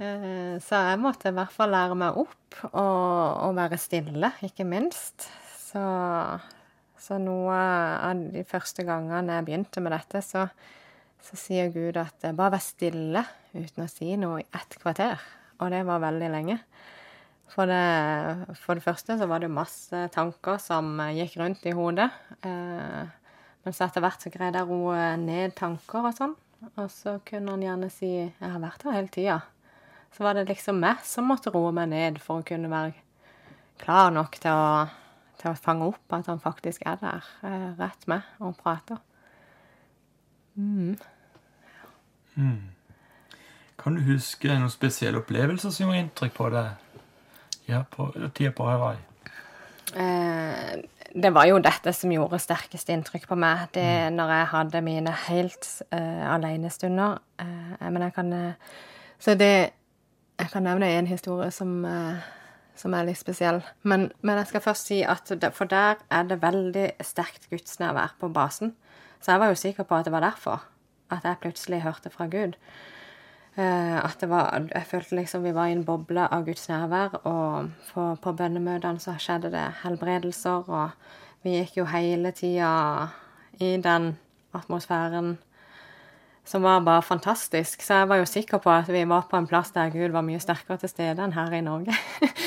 Eh, 0.00 0.54
så 0.62 0.84
jeg 0.86 1.00
måtte 1.02 1.32
i 1.32 1.36
hvert 1.36 1.52
fall 1.52 1.74
lære 1.74 1.98
meg 1.98 2.20
opp 2.22 2.60
og, 2.70 3.50
være 3.58 3.78
stille, 3.80 4.32
ikke 4.46 4.66
minst. 4.68 5.26
Så, 5.58 5.82
så, 6.98 7.18
noe 7.22 7.58
av 7.58 8.22
de 8.32 8.44
første 8.48 8.86
gangene 8.86 9.40
jeg 9.40 9.48
begynte 9.48 9.82
med 9.84 9.94
dette, 9.94 10.22
så, 10.24 10.46
så 11.26 11.38
sier 11.38 11.74
Gud 11.74 11.98
at 12.00 12.30
bare 12.30 12.56
vær 12.56 12.64
stille 12.64 13.26
uten 13.52 13.84
å 13.84 13.90
si 13.90 14.14
noe 14.20 14.44
i 14.44 14.48
ett 14.56 14.78
kvarter. 14.80 15.20
Og 15.60 15.74
det 15.74 15.82
var 15.88 16.06
veldig 16.06 16.32
lenge. 16.32 16.60
For 17.50 17.66
det, 17.66 18.56
for 18.62 18.78
det, 18.78 18.84
første 18.84 19.16
så 19.18 19.26
var 19.26 19.42
det 19.42 19.50
masse 19.50 20.04
tanker 20.14 20.60
som 20.62 21.00
gikk 21.16 21.34
rundt 21.40 21.64
i 21.66 21.74
hodet. 21.74 22.06
Eh, 22.46 23.08
men 23.64 23.74
så 23.76 23.86
etter 23.86 24.04
hvert 24.04 24.22
så 24.22 24.30
greide 24.32 24.60
jeg 24.60 24.68
å 24.68 24.70
roe 24.70 25.08
ned 25.20 25.56
tanker 25.58 26.06
og 26.06 26.14
sånn. 26.16 26.36
Og 26.76 26.86
så 26.92 27.18
kunne 27.26 27.56
han 27.56 27.64
gjerne 27.64 27.90
si 27.90 28.10
'Jeg 28.20 28.50
har 28.52 28.60
vært 28.60 28.82
her 28.84 28.92
hele 28.92 29.08
tida'. 29.08 29.42
Så 30.12 30.24
var 30.24 30.34
det 30.34 30.48
liksom 30.48 30.80
meg 30.80 31.04
som 31.04 31.24
måtte 31.24 31.52
roe 31.54 31.72
meg 31.72 31.88
ned 31.88 32.18
for 32.20 32.40
å 32.40 32.46
kunne 32.46 32.70
være 32.70 32.94
klar 33.78 34.10
nok 34.10 34.36
til 34.40 34.50
å, 34.50 34.88
til 35.38 35.50
å 35.50 35.54
fange 35.54 35.86
opp 35.86 36.12
at 36.12 36.26
han 36.26 36.40
faktisk 36.40 36.82
er 36.86 36.96
der 37.00 37.24
eh, 37.42 37.70
rett 37.78 38.06
med 38.06 38.22
og 38.40 38.56
prater. 38.56 38.98
Mm. 40.56 40.98
Mm. 42.34 42.70
Kan 43.78 43.94
du 43.94 44.00
huske 44.00 44.48
noen 44.48 44.70
spesielle 44.70 45.22
opplevelser 45.22 45.70
som 45.70 45.86
gjorde 45.86 46.02
inntrykk 46.04 46.34
på 46.36 46.50
deg? 46.50 46.89
Ja, 47.70 47.84
på 47.90 48.08
tida 48.34 48.50
på 48.56 48.66
Hawaii? 48.66 48.98
Eh, 49.94 50.80
det 51.14 51.30
var 51.34 51.46
jo 51.50 51.58
dette 51.62 51.92
som 51.94 52.12
gjorde 52.14 52.38
sterkest 52.38 52.90
inntrykk 52.92 53.26
på 53.30 53.38
meg. 53.38 53.66
Det 53.74 53.84
mm. 53.84 54.16
når 54.16 54.32
jeg 54.34 54.50
hadde 54.54 54.82
mine 54.86 55.14
helt 55.26 55.68
uh, 55.94 56.34
alenestunder. 56.36 57.18
Uh, 57.42 57.86
men 57.90 58.02
jeg 58.06 58.14
kan 58.14 58.32
uh, 58.32 58.52
Så 59.18 59.34
det 59.34 59.70
Jeg 60.40 60.48
kan 60.52 60.62
nevne 60.62 60.86
en 60.86 61.06
historie 61.06 61.50
som, 61.50 61.84
uh, 61.84 62.16
som 62.74 62.94
er 62.94 63.04
litt 63.04 63.18
spesiell. 63.18 63.60
Men, 63.82 64.10
men, 64.22 64.38
jeg 64.38 64.46
skal 64.46 64.60
først 64.60 64.86
si 64.86 65.02
at 65.02 65.28
det, 65.28 65.52
For 65.52 65.64
der 65.64 66.00
er 66.10 66.22
det 66.22 66.42
veldig 66.42 66.92
sterkt 67.02 67.50
gudsnærvær 67.50 68.14
på 68.20 68.28
basen. 68.28 68.74
Så 69.20 69.32
jeg 69.32 69.40
var 69.40 69.48
jo 69.48 69.54
sikker 69.54 69.82
på 69.82 69.94
at 69.94 70.04
det 70.04 70.12
var 70.12 70.24
derfor 70.24 70.64
at 71.10 71.24
jeg 71.24 71.42
plutselig 71.42 71.82
hørte 71.82 72.10
fra 72.10 72.26
Gud. 72.26 72.54
Eh, 73.60 73.96
at 74.04 74.16
det 74.20 74.28
var 74.30 74.68
Jeg 74.70 74.86
følte 74.86 75.16
liksom 75.18 75.44
vi 75.44 75.52
var 75.52 75.68
i 75.68 75.74
en 75.76 75.84
boble 75.84 76.24
av 76.32 76.46
Guds 76.46 76.68
nærvær, 76.70 77.20
og 77.28 77.70
på, 77.92 78.06
på 78.22 78.32
bønnemøtene 78.32 79.02
så 79.02 79.18
skjedde 79.20 79.50
det 79.52 79.66
helbredelser, 79.82 80.70
og 80.70 80.90
vi 81.44 81.58
gikk 81.58 81.80
jo 81.80 81.84
hele 81.90 82.32
tida 82.36 82.70
i 83.60 83.76
den 83.82 84.14
atmosfæren 84.56 85.36
som 86.50 86.62
var 86.62 86.80
bare 86.80 87.02
fantastisk. 87.02 87.82
Så 87.82 88.00
jeg 88.00 88.08
var 88.08 88.20
jo 88.20 88.26
sikker 88.26 88.58
på 88.58 88.70
at 88.72 88.88
vi 88.88 89.04
var 89.08 89.28
på 89.30 89.36
en 89.38 89.46
plass 89.46 89.70
der 89.70 89.92
Gud 89.92 90.10
var 90.14 90.24
mye 90.26 90.40
sterkere 90.42 90.80
til 90.80 90.90
stede 90.90 91.22
enn 91.22 91.36
her 91.36 91.52
i 91.52 91.64
Norge. 91.64 91.96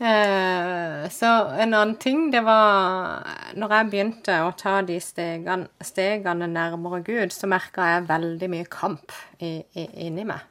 Eh, 0.00 1.02
så 1.12 1.28
en 1.60 1.74
annen 1.76 1.90
ting, 2.00 2.30
det 2.32 2.40
var 2.46 3.20
Når 3.52 3.74
jeg 3.74 3.88
begynte 3.92 4.38
å 4.46 4.54
ta 4.56 4.78
de 4.80 4.96
stegene, 4.96 5.68
stegene 5.84 6.48
nærmere 6.48 7.02
Gud, 7.04 7.34
så 7.36 7.50
merka 7.52 7.84
jeg 7.84 8.06
veldig 8.08 8.48
mye 8.48 8.70
kamp 8.72 9.12
i, 9.44 9.58
i, 9.76 9.84
inni 10.06 10.24
meg. 10.24 10.49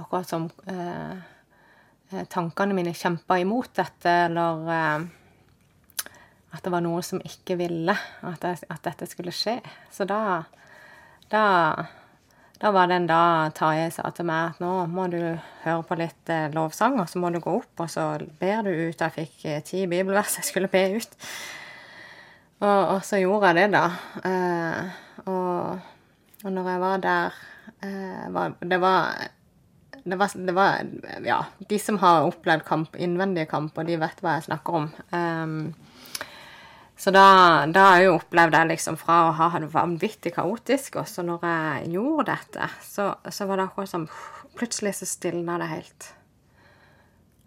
Akkurat 0.00 0.28
som 0.28 0.48
eh, 0.66 1.14
eh 2.10 2.26
tankene 2.30 2.74
mine 2.74 2.94
kjempa 2.96 3.38
imot 3.38 3.74
dette, 3.76 4.16
eller 4.26 4.74
eh, 4.74 5.06
at 6.50 6.64
det 6.64 6.72
var 6.72 6.82
noe 6.82 7.02
som 7.06 7.22
ikke 7.22 7.56
ville 7.60 7.94
at, 7.94 8.42
jeg, 8.42 8.64
at 8.66 8.82
dette 8.88 9.06
skulle 9.06 9.34
skje. 9.34 9.60
Så 9.94 10.08
da, 10.08 10.42
da 11.30 11.44
da 12.60 12.70
var 12.70 12.90
det 12.90 12.94
en 12.98 13.06
dag 13.08 13.54
Tarjei 13.56 13.86
sa 13.88 14.10
til 14.12 14.26
meg 14.28 14.50
at 14.50 14.58
nå 14.60 14.70
må 14.92 15.06
du 15.08 15.16
høre 15.62 15.84
på 15.88 15.96
litt 15.96 16.28
eh, 16.28 16.50
lovsang, 16.52 16.98
og 17.00 17.08
så 17.08 17.20
må 17.22 17.30
du 17.32 17.38
gå 17.40 17.54
opp, 17.56 17.72
og 17.80 17.88
så 17.88 18.04
ber 18.36 18.66
du 18.66 18.68
ut. 18.68 19.00
Jeg 19.00 19.14
fikk 19.14 19.46
eh, 19.48 19.62
ti 19.64 19.86
bibelvers 19.88 20.36
jeg 20.36 20.48
skulle 20.50 20.68
be 20.68 20.82
ut. 20.98 21.16
Og, 22.60 22.80
og 22.82 22.98
så 23.08 23.22
gjorde 23.22 23.48
jeg 23.48 23.56
det, 23.62 23.78
da. 23.78 23.86
Eh, 24.28 25.24
og, 25.24 25.80
og 26.44 26.52
når 26.52 26.68
jeg 26.68 26.82
var 26.84 27.00
der 27.06 27.38
eh, 27.80 28.28
var, 28.36 28.58
det, 28.60 28.80
var, 28.84 29.24
det, 30.04 30.16
var, 30.20 30.32
det 30.34 30.54
var 30.56 31.22
Ja, 31.24 31.44
de 31.68 31.78
som 31.78 31.98
har 32.02 32.28
opplevd 32.28 32.64
kamp, 32.66 32.96
innvendige 32.96 33.48
kamper, 33.50 33.86
de 33.88 33.98
vet 34.00 34.20
hva 34.24 34.38
jeg 34.38 34.48
snakker 34.48 34.80
om. 34.80 34.90
Um, 35.12 35.72
så 37.00 37.12
da, 37.14 37.24
da 37.72 37.86
har 37.86 37.98
jeg 38.00 38.10
jo 38.10 38.16
opplevd 38.18 38.52
det 38.52 38.62
liksom 38.74 38.98
fra 39.00 39.22
å 39.28 39.34
ha 39.38 39.48
det 39.56 39.70
vanvittig 39.72 40.34
kaotisk, 40.34 40.98
og 41.00 41.08
så 41.08 41.24
når 41.24 41.46
jeg 41.48 41.92
gjorde 41.94 42.26
dette, 42.34 42.68
så, 42.84 43.06
så 43.24 43.48
var 43.48 43.60
det 43.60 43.70
akkurat 43.70 43.94
som 43.94 44.08
Plutselig 44.58 44.96
så 44.98 45.06
stilna 45.06 45.60
det 45.62 45.68
helt. 45.70 46.06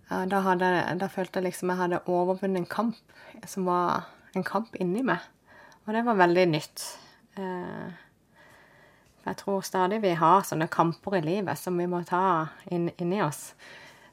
Da, 0.07 0.39
hadde, 0.45 0.69
da, 1.01 1.09
følte 1.11 1.41
jeg 1.41 1.49
liksom 1.49 1.71
jeg 1.73 1.81
hadde 1.81 1.99
overvunnet 2.09 2.61
en 2.61 2.69
kamp 2.69 3.43
som 3.49 3.67
var 3.67 4.07
en 4.37 4.45
kamp 4.47 4.75
inni 4.81 5.03
meg. 5.05 5.21
Og 5.83 5.91
det 5.93 6.03
var 6.07 6.19
veldig 6.21 6.45
nytt. 6.53 6.85
Eh, 7.35 7.91
jeg 9.23 9.39
tror 9.39 9.63
stadig 9.63 10.01
vi 10.03 10.13
har 10.19 10.43
sånne 10.43 10.67
kamper 10.71 11.17
i 11.19 11.23
livet 11.23 11.59
som 11.59 11.77
vi 11.79 11.87
må 11.87 12.01
ta 12.07 12.49
inn, 12.71 12.89
inni 12.97 13.21
oss. 13.23 13.53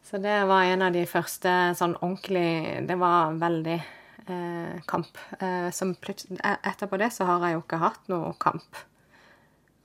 Så 0.06 0.18
det 0.22 0.36
var 0.48 0.64
en 0.64 0.82
av 0.86 0.94
de 0.94 1.02
første 1.06 1.50
sånn 1.78 1.96
ordentlig 2.00 2.86
Det 2.88 2.96
var 2.98 3.34
veldig 3.38 3.76
eh, 3.76 4.78
kamp. 4.90 5.18
Eh, 5.38 5.68
som 5.74 5.92
e-, 5.92 6.56
etterpå 6.70 6.98
det 6.98 7.10
så 7.14 7.26
har 7.28 7.44
jeg 7.44 7.58
jo 7.58 7.64
ikke 7.64 7.82
hatt 7.82 8.08
noe 8.10 8.32
kamp. 8.40 8.80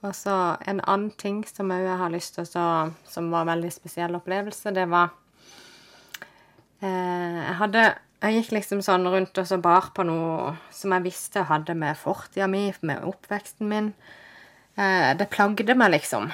Og 0.06 0.14
så 0.16 0.56
en 0.70 0.82
annen 0.86 1.12
ting 1.18 1.42
som 1.50 1.74
jeg 1.74 2.00
har 2.00 2.14
lyst 2.14 2.38
til 2.38 2.46
å 2.62 2.94
Som 3.10 3.32
var 3.34 3.46
en 3.46 3.56
veldig 3.56 3.72
spesiell 3.74 4.18
opplevelse, 4.18 4.74
det 4.76 4.86
var 4.92 5.14
eh, 6.82 7.42
Jeg 7.42 7.60
hadde 7.62 7.86
jeg 8.26 8.40
gikk 8.40 8.54
liksom 8.56 8.80
sånn 8.82 9.06
rundt 9.12 9.38
og 9.38 9.46
så 9.46 9.58
bar 9.62 9.92
på 9.94 10.06
noe 10.08 10.56
som 10.74 10.94
jeg 10.96 11.06
visste 11.06 11.44
hadde 11.46 11.76
med 11.78 11.98
fortida 12.00 12.48
mi, 12.50 12.72
med 12.82 13.04
oppveksten 13.06 13.68
min. 13.70 13.92
Eh, 14.76 15.18
det 15.18 15.30
plagde 15.32 15.76
meg, 15.78 15.94
liksom. 15.94 16.30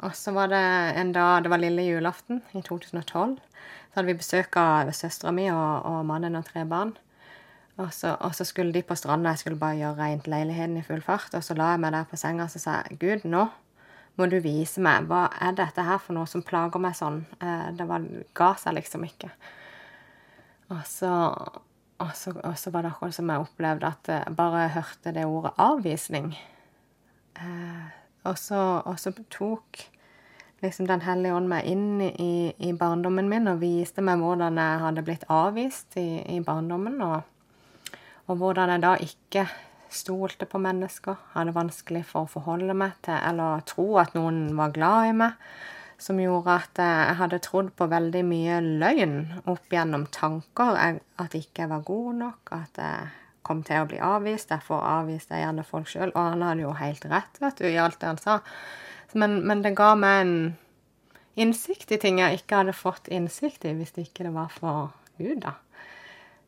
Og 0.00 0.14
så 0.16 0.32
var 0.32 0.48
det 0.48 0.62
en 0.96 1.12
dag 1.12 1.42
Det 1.42 1.50
var 1.50 1.58
lille 1.60 1.82
julaften 1.82 2.42
i 2.52 2.62
2012. 2.62 3.36
Så 3.36 3.98
hadde 3.98 4.06
vi 4.06 4.18
besøk 4.20 4.56
av 4.56 4.92
søstera 4.94 5.32
mi 5.34 5.48
og, 5.50 5.86
og 5.86 6.04
mannen 6.06 6.38
og 6.38 6.46
tre 6.46 6.64
barn. 6.64 6.94
Og 7.80 7.92
så, 7.92 8.14
og 8.20 8.34
så, 8.34 8.44
skulle 8.44 8.72
de 8.72 8.82
på 8.82 8.94
stranda, 8.94 9.32
jeg 9.32 9.38
skulle 9.42 9.58
bare 9.58 9.78
gjøre 9.78 9.98
rent 9.98 10.28
leiligheten 10.28 10.76
i 10.78 10.84
full 10.86 11.02
fart. 11.02 11.34
Og 11.34 11.44
så 11.44 11.56
la 11.58 11.72
jeg 11.72 11.82
meg 11.82 11.94
der 11.96 12.06
på 12.06 12.18
senga 12.20 12.46
og 12.46 12.52
så 12.52 12.62
sa 12.62 12.76
jeg, 12.84 13.00
Gud, 13.00 13.26
nå 13.30 13.48
må 14.18 14.28
du 14.30 14.36
vise 14.44 14.82
meg. 14.84 15.08
Hva 15.10 15.26
er 15.40 15.56
dette 15.58 15.82
her 15.82 15.98
for 15.98 16.14
noe 16.14 16.28
som 16.30 16.44
plager 16.46 16.82
meg 16.82 16.94
sånn? 16.98 17.24
Eh, 17.40 17.66
det 17.74 17.88
var, 17.88 18.06
ga 18.36 18.52
seg 18.60 18.76
liksom 18.78 19.08
ikke. 19.08 19.32
Og 20.70 20.84
så, 20.86 21.10
og, 21.98 22.14
så, 22.14 22.36
og 22.38 22.54
så, 22.60 22.70
var 22.70 22.86
det 22.86 22.94
akkurat 22.94 23.16
som 23.16 23.32
jeg 23.32 23.48
opplevde 23.48 23.90
at 23.90 24.14
jeg 24.14 24.38
bare 24.38 24.68
hørte 24.76 25.14
det 25.16 25.26
ordet 25.26 25.56
avvisning. 25.58 26.30
Eh, 27.38 27.88
og, 28.24 28.36
så, 28.38 28.82
tok 29.30 29.86
liksom 30.60 30.86
Den 30.86 31.00
hellige 31.00 31.34
ånd 31.34 31.48
meg 31.48 31.64
inn 31.64 32.00
i, 32.04 32.52
i, 32.58 32.72
barndommen 32.76 33.30
min 33.30 33.48
og 33.48 33.62
viste 33.62 34.02
meg 34.04 34.20
hvordan 34.20 34.58
jeg 34.60 34.80
hadde 34.82 35.04
blitt 35.06 35.24
avvist 35.32 35.96
i, 35.96 36.20
i 36.36 36.40
barndommen. 36.44 37.00
og 37.00 37.22
og 38.30 38.38
hvordan 38.38 38.70
jeg 38.70 38.82
da 38.84 38.94
ikke 39.02 39.44
stolte 39.90 40.46
på 40.46 40.60
mennesker, 40.62 41.18
hadde 41.34 41.54
vanskelig 41.56 42.04
for 42.06 42.22
å 42.22 42.30
forholde 42.30 42.76
meg 42.78 42.94
til 43.02 43.16
eller 43.16 43.64
tro 43.66 43.86
at 43.98 44.14
noen 44.14 44.44
var 44.58 44.74
glad 44.76 45.08
i 45.08 45.16
meg, 45.24 45.48
som 46.00 46.20
gjorde 46.22 46.54
at 46.62 46.80
jeg 46.80 47.16
hadde 47.18 47.40
trodd 47.44 47.72
på 47.76 47.88
veldig 47.90 48.22
mye 48.24 48.60
løgn 48.64 49.16
opp 49.50 49.74
gjennom 49.74 50.06
tanker. 50.14 50.78
At 51.20 51.34
ikke 51.36 51.64
jeg 51.64 51.72
var 51.72 51.82
god 51.88 52.20
nok, 52.22 52.54
at 52.54 52.78
jeg 52.80 53.10
kom 53.50 53.64
til 53.66 53.82
å 53.82 53.88
bli 53.90 53.98
avvist. 54.02 54.50
Derfor 54.52 54.84
avviste 54.86 55.34
jeg 55.34 55.48
gjerne 55.48 55.66
folk 55.66 55.90
sjøl. 55.90 56.14
Og 56.14 56.20
han 56.22 56.46
hadde 56.46 56.64
jo 56.64 56.74
helt 56.78 57.06
rett 57.10 57.42
vet 57.42 57.58
du, 57.58 57.66
i 57.68 57.78
alt 57.82 57.98
det 58.00 58.12
han 58.12 58.20
sa. 58.22 58.40
Men, 59.18 59.40
men, 59.46 59.64
det 59.64 59.74
ga 59.78 59.92
meg 59.98 60.20
en 60.22 60.34
innsikt 61.40 61.90
i 61.90 61.98
ting 61.98 62.20
jeg 62.20 62.42
ikke 62.42 62.60
hadde 62.62 62.76
fått 62.76 63.10
innsikt 63.10 63.66
i 63.66 63.74
hvis 63.74 63.96
det 63.96 64.06
ikke 64.06 64.30
var 64.34 64.52
for 64.54 64.92
Gud, 65.18 65.42
da. 65.42 65.56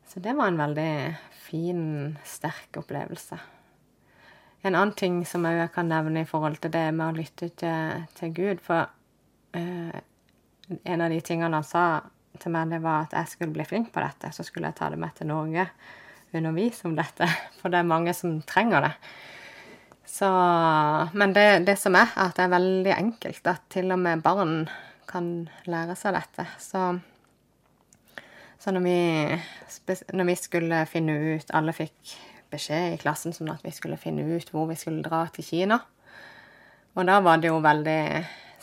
Så 0.07 0.21
det 0.23 0.35
var 0.37 0.51
en 0.51 0.61
veldig 0.61 0.93
fin, 1.43 1.83
sterk 2.27 2.79
opplevelse. 2.79 3.39
En 4.63 4.77
annen 4.77 4.93
ting 4.95 5.23
som 5.27 5.43
jeg 5.47 5.71
kan 5.75 5.89
nevne 5.91 6.23
i 6.23 6.29
forhold 6.29 6.61
til 6.63 6.71
det 6.71 6.85
med 6.95 7.09
å 7.09 7.17
lytte 7.17 7.49
til, 7.59 8.03
til 8.15 8.29
Gud 8.31 8.61
For 8.63 8.85
eh, 9.57 9.97
en 10.87 11.03
av 11.03 11.11
de 11.11 11.19
tingene 11.19 11.59
han 11.59 11.67
sa 11.67 11.87
til 12.39 12.53
meg, 12.53 12.71
det 12.71 12.79
var 12.83 13.03
at 13.03 13.17
jeg 13.17 13.33
skulle 13.33 13.55
bli 13.57 13.65
flink 13.67 13.91
på 13.93 14.01
dette. 14.01 14.31
Så 14.31 14.45
skulle 14.47 14.71
jeg 14.71 14.79
ta 14.79 14.89
det 14.93 15.01
med 15.01 15.13
til 15.17 15.29
Norge, 15.29 15.67
undervise 16.39 16.87
om 16.89 16.97
dette. 16.97 17.27
For 17.59 17.73
det 17.73 17.81
er 17.81 17.89
mange 17.89 18.15
som 18.17 18.39
trenger 18.47 18.87
det. 18.87 18.93
Så, 20.13 20.27
men 21.17 21.33
det, 21.33 21.47
det 21.65 21.77
som 21.81 21.95
er, 21.97 22.11
at 22.21 22.35
det 22.37 22.45
er 22.45 22.53
veldig 22.53 22.93
enkelt. 22.97 23.47
At 23.49 23.63
til 23.73 23.93
og 23.95 24.01
med 24.03 24.21
barn 24.25 24.67
kan 25.09 25.47
lære 25.69 25.95
seg 25.97 26.17
dette. 26.17 26.45
Så, 26.61 26.83
så 28.61 28.75
når, 28.75 28.85
vi, 28.85 28.99
når 30.13 30.29
vi 30.29 30.37
skulle 30.39 30.83
finne 30.89 31.17
ut 31.33 31.53
Alle 31.57 31.73
fikk 31.75 32.13
beskjed 32.53 32.93
i 32.93 33.01
klassen 33.01 33.33
sånn 33.33 33.51
at 33.53 33.65
vi 33.65 33.73
skulle 33.73 33.97
finne 33.97 34.25
ut 34.35 34.53
hvor 34.53 34.67
vi 34.69 34.77
skulle 34.77 35.05
dra 35.05 35.25
til 35.33 35.47
Kina. 35.47 35.79
Og 36.93 37.09
da 37.09 37.17
var 37.25 37.41
det 37.41 37.49
jo 37.49 37.57
veldig 37.63 38.01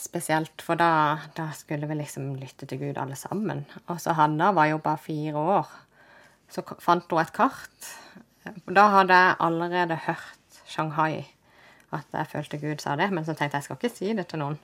spesielt, 0.00 0.62
for 0.64 0.78
da, 0.80 1.18
da 1.37 1.50
skulle 1.56 1.88
vi 1.90 1.98
liksom 1.98 2.33
lytte 2.38 2.68
til 2.68 2.78
Gud 2.80 3.00
alle 3.00 3.18
sammen. 3.18 3.64
Og 3.90 3.98
så 4.00 4.14
Hanna 4.16 4.52
var 4.56 4.70
jo 4.70 4.78
bare 4.83 5.02
fire 5.02 5.42
år. 5.56 5.72
Så 6.51 6.65
fant 6.83 7.11
hun 7.11 7.23
et 7.23 7.33
kart. 7.33 7.91
Da 8.67 8.89
hadde 8.97 9.15
jeg 9.15 9.37
allerede 9.41 9.99
hørt 10.07 10.63
Shanghai, 10.67 11.27
at 11.93 12.07
jeg 12.13 12.27
følte 12.31 12.59
Gud 12.59 12.83
sa 12.83 12.97
det. 12.97 13.11
Men 13.13 13.25
så 13.25 13.35
tenkte 13.35 13.57
jeg 13.57 13.63
jeg 13.63 13.69
skal 13.69 13.79
ikke 13.79 13.97
si 13.97 14.13
det 14.17 14.27
til 14.31 14.43
noen 14.43 14.59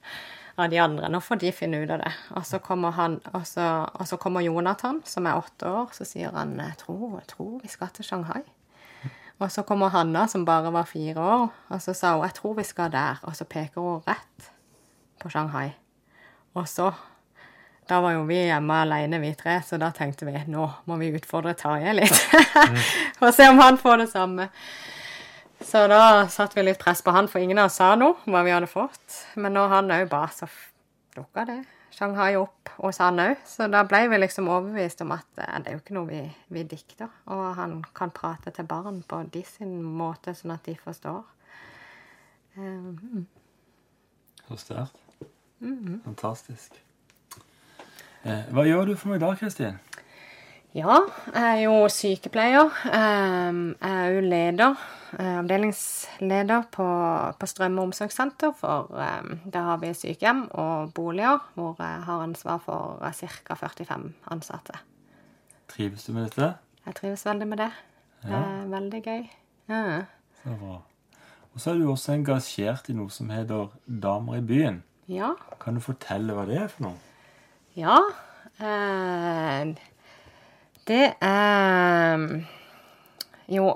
av 0.59 0.71
de 0.73 0.81
andre. 0.81 1.09
Nå 1.13 1.21
får 1.21 1.41
de 1.43 1.53
finne 1.55 1.83
ut 1.83 1.93
av 1.93 2.01
det. 2.03 2.13
Og 2.39 2.47
så 2.49 2.61
kommer, 2.65 2.95
han, 2.97 3.19
og 3.37 3.47
så, 3.47 3.87
og 3.93 4.09
så 4.09 4.19
kommer 4.21 4.45
Jonathan, 4.45 5.03
som 5.05 5.29
er 5.29 5.39
åtte 5.39 5.69
år, 5.69 5.91
så 5.97 6.07
sier 6.09 6.35
han 6.35 6.57
jeg 6.61 6.79
tror, 6.83 7.19
tror 7.29 7.59
vi 7.63 7.71
skal 7.71 7.93
til 7.95 8.09
Shanghai. 8.09 8.43
Og 9.37 9.51
så 9.53 9.67
kommer 9.69 9.93
Hanna, 9.93 10.25
som 10.33 10.47
bare 10.49 10.73
var 10.73 10.89
fire 10.89 11.21
år, 11.21 11.51
og 11.69 11.83
så 11.83 11.93
sa 11.93 12.15
hun 12.15 12.25
'jeg 12.25 12.35
tror 12.35 12.55
vi 12.55 12.63
skal 12.63 12.93
der', 12.93 13.21
og 13.23 13.37
så 13.37 13.45
peker 13.45 13.81
hun 13.81 14.03
rett 14.07 14.53
på 15.21 15.29
Shanghai. 15.29 15.71
Og 16.55 16.69
så 16.69 16.93
Da 17.87 18.01
var 18.03 18.17
jo 18.17 18.25
vi 18.27 18.41
hjemme 18.41 18.81
alene, 18.83 19.21
vi 19.23 19.31
tre, 19.39 19.61
så 19.63 19.79
da 19.79 19.93
tenkte 19.95 20.27
vi 20.27 20.35
nå 20.51 20.65
må 20.91 20.97
vi 20.99 21.13
utfordre 21.15 21.55
Tarjei 21.59 21.95
litt. 22.01 22.19
og 23.23 23.31
se 23.35 23.47
om 23.47 23.63
han 23.63 23.79
får 23.79 24.03
det 24.03 24.09
samme. 24.11 24.49
Så 25.63 25.87
da 25.89 26.27
satte 26.31 26.59
vi 26.59 26.67
litt 26.67 26.83
press 26.83 27.01
på 27.03 27.15
han, 27.15 27.31
for 27.31 27.41
ingen 27.41 27.61
av 27.63 27.71
oss 27.71 27.79
sa 27.79 27.95
noe 27.99 28.19
hva 28.27 28.43
vi 28.47 28.53
hadde 28.53 28.69
fått. 28.71 29.23
Men 29.39 29.55
når 29.57 29.73
han 29.73 29.95
òg 30.01 30.11
ba, 30.11 30.27
så 30.35 30.51
dukka 31.17 31.47
det 31.49 31.61
Shanghai 31.97 32.35
opp 32.37 32.75
hos 32.77 32.99
han 33.01 33.23
òg. 33.23 33.39
Så 33.49 33.71
da 33.73 33.81
ble 33.89 34.03
vi 34.13 34.19
liksom 34.19 34.51
overbevist 34.53 35.01
om 35.07 35.15
at 35.17 35.41
eh, 35.41 35.55
det 35.63 35.71
er 35.71 35.79
jo 35.79 35.81
ikke 35.81 35.97
noe 35.97 36.11
vi, 36.11 36.21
vi 36.53 36.65
dikter. 36.69 37.09
Og 37.33 37.47
han 37.57 37.79
kan 37.97 38.13
prate 38.13 38.53
til 38.53 38.69
barn 38.69 39.01
på 39.09 39.23
de 39.33 39.45
sin 39.49 39.79
måte, 39.81 40.35
sånn 40.37 40.53
at 40.59 40.67
de 40.69 40.77
forstår. 40.83 41.23
Um, 42.57 43.25
Så 44.49 44.59
sterkt. 44.61 45.01
Mm. 45.61 46.03
Fantastisk. 46.05 46.77
Eh, 48.27 48.47
hva 48.51 48.65
gjør 48.67 48.89
du 48.89 48.97
for 48.99 49.13
meg 49.13 49.21
i 49.21 49.23
dag, 49.23 49.37
Kristin? 49.39 49.77
Ja, 50.75 50.97
jeg 51.31 51.45
er 51.45 51.61
jo 51.63 51.75
sykepleier. 51.89 52.73
Jeg 52.85 53.85
er 53.87 54.17
òg 54.17 54.27
leder. 54.27 54.81
Eh, 55.15 55.37
avdelingsleder 55.39 56.67
på, 56.75 56.89
på 57.39 57.49
Strømme 57.49 57.85
omsorgssenter. 57.87 58.51
For 58.59 58.91
der 58.91 59.71
har 59.71 59.79
vi 59.85 59.93
sykehjem 59.95 60.49
og 60.59 60.91
boliger 60.99 61.39
hvor 61.55 61.79
jeg 61.79 62.03
har 62.09 62.27
ansvar 62.27 62.59
for 62.67 62.99
ca. 63.15 63.57
45 63.63 64.11
ansatte. 64.35 64.83
Trives 65.71 66.09
du 66.09 66.13
med 66.17 66.27
dette? 66.27 66.51
Jeg 66.87 66.99
trives 66.99 67.25
veldig 67.31 67.51
med 67.55 67.63
det. 67.63 67.73
Det 68.27 68.37
er 68.43 68.69
veldig 68.75 69.03
gøy. 69.07 69.25
Ja. 69.71 69.83
Så 70.43 70.59
bra. 70.59 70.81
Og 71.55 71.63
så 71.63 71.71
er 71.71 71.79
du 71.79 71.89
også 71.89 72.19
engasjert 72.19 72.91
i 72.91 72.99
noe 72.99 73.11
som 73.15 73.31
heter 73.31 73.71
Damer 73.87 74.43
i 74.43 74.45
byen. 74.45 74.83
Ja. 75.07 75.37
Kan 75.63 75.79
du 75.79 75.81
fortelle 75.81 76.35
hva 76.35 76.45
det 76.51 76.59
er 76.67 76.73
for 76.73 76.91
noe? 76.91 76.99
Ja. 77.77 77.99
Eh, 78.57 79.75
det 80.89 81.07
er 81.21 82.23
Jo, 83.53 83.67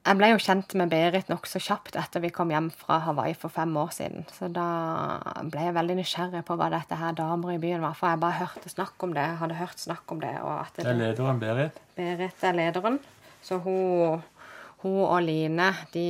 jeg 0.00 0.16
ble 0.16 0.28
jo 0.30 0.38
kjent 0.40 0.74
med 0.78 0.92
Berit 0.92 1.28
nokså 1.28 1.60
kjapt 1.60 1.96
etter 1.98 2.22
vi 2.22 2.30
kom 2.32 2.52
hjem 2.54 2.70
fra 2.72 3.00
Hawaii 3.04 3.34
for 3.36 3.52
fem 3.52 3.74
år 3.76 3.90
siden. 3.92 4.22
Så 4.32 4.48
da 4.54 4.66
ble 5.50 5.66
jeg 5.66 5.76
veldig 5.76 5.96
nysgjerrig 5.98 6.44
på 6.46 6.56
hva 6.56 6.70
dette 6.72 6.96
her 6.96 7.16
damer 7.18 7.56
i 7.56 7.60
byen 7.60 7.82
var. 7.84 7.96
For 7.98 8.12
jeg 8.12 8.22
bare 8.22 8.38
hørte 8.38 8.72
snakk 8.72 9.02
om 9.04 9.16
det. 9.18 9.26
Hadde 9.42 9.58
hørt 9.58 9.82
snakk 9.82 10.14
om 10.14 10.22
det. 10.22 10.30
det, 10.38 10.84
det 10.84 10.92
er 10.92 11.00
lederen 11.00 11.42
Berit? 11.42 11.80
Berit 11.98 12.44
er 12.46 12.56
lederen. 12.56 13.00
Så 13.42 13.58
hun, 13.64 14.22
hun 14.84 15.00
og 15.04 15.20
Line, 15.26 15.72
de, 15.92 16.06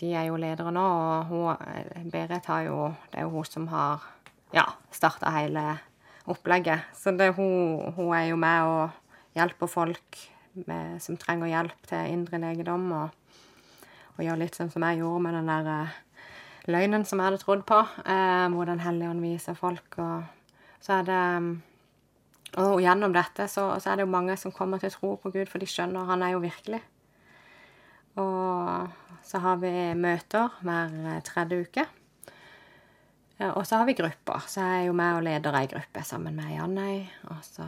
de, 0.00 0.12
er 0.14 0.30
jo 0.30 0.38
ledere 0.40 0.72
nå. 0.72 0.86
Og 0.86 1.32
hun, 1.32 2.06
Berit 2.12 2.46
har 2.46 2.62
jo 2.68 2.94
Det 3.10 3.18
er 3.18 3.26
jo 3.26 3.34
hun 3.34 3.50
som 3.50 3.68
har 3.74 4.06
ja, 4.54 4.68
starta 4.94 5.34
hele 5.34 5.74
opplegget. 6.30 6.86
Så 6.96 7.12
det, 7.16 7.32
hun, 7.36 7.92
hun 7.96 8.14
er 8.16 8.30
jo 8.30 8.38
med 8.40 8.70
og 8.70 9.36
hjelper 9.36 9.70
folk 9.70 10.20
med, 10.66 11.00
som 11.02 11.18
trenger 11.20 11.50
hjelp 11.50 11.90
til 11.90 12.14
indre 12.14 12.40
legedom, 12.42 12.86
og, 12.92 13.10
og 14.16 14.24
gjør 14.24 14.40
litt 14.40 14.56
sånn 14.56 14.72
som 14.72 14.86
jeg 14.86 15.02
gjorde 15.02 15.24
med 15.26 15.38
den 15.38 15.50
der 15.50 15.70
uh, 15.70 16.00
løgnen 16.70 17.04
som 17.08 17.20
jeg 17.20 17.28
hadde 17.28 17.42
trodd 17.42 17.64
på, 17.68 17.82
eh, 18.06 18.48
hvor 18.54 18.64
Den 18.64 18.80
hellige 18.80 19.10
ånd 19.10 19.20
viser 19.24 19.58
folk. 19.58 19.98
Og 19.98 20.24
så 20.80 21.00
er 21.00 21.06
det 21.08 21.22
um, 21.36 21.62
Og 22.56 22.80
gjennom 22.80 23.12
dette 23.12 23.48
så, 23.50 23.80
så, 23.82 23.90
er 23.90 23.96
det 23.96 24.04
jo 24.04 24.14
mange 24.14 24.36
som 24.38 24.52
kommer 24.54 24.78
til 24.78 24.92
å 24.92 24.94
tro 24.94 25.16
på 25.18 25.32
Gud, 25.34 25.48
for 25.50 25.58
de 25.58 25.66
skjønner 25.66 26.06
han 26.06 26.22
er 26.22 26.36
jo 26.36 26.44
virkelig. 26.44 26.80
Og 28.14 29.18
så 29.26 29.40
har 29.42 29.58
vi 29.58 29.72
møter 29.98 30.54
hver 30.62 31.20
tredje 31.26 31.66
uke. 31.66 31.86
Og 33.42 33.66
så 33.66 33.80
har 33.80 33.88
vi 33.88 33.96
grupper. 33.98 34.44
Så 34.46 34.62
jeg 34.62 34.80
er 34.80 34.88
jo 34.88 34.94
med 34.96 35.18
og 35.18 35.24
leder 35.26 35.56
ei 35.58 35.66
gruppe 35.70 36.02
sammen 36.06 36.36
med 36.38 36.52
Janøy. 36.54 37.00
Og 37.34 37.40
så 37.42 37.66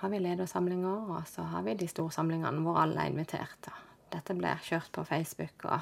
har 0.00 0.08
vi 0.12 0.18
ledersamlinger, 0.22 1.10
og 1.16 1.22
så 1.26 1.42
har 1.42 1.62
vi 1.66 1.74
de 1.74 1.88
store 1.88 2.12
samlingene 2.14 2.62
hvor 2.62 2.78
alle 2.82 3.02
er 3.02 3.12
invitert. 3.12 3.70
Dette 4.12 4.36
blir 4.36 4.60
kjørt 4.62 4.90
på 4.92 5.04
Facebook. 5.04 5.64
og 5.64 5.80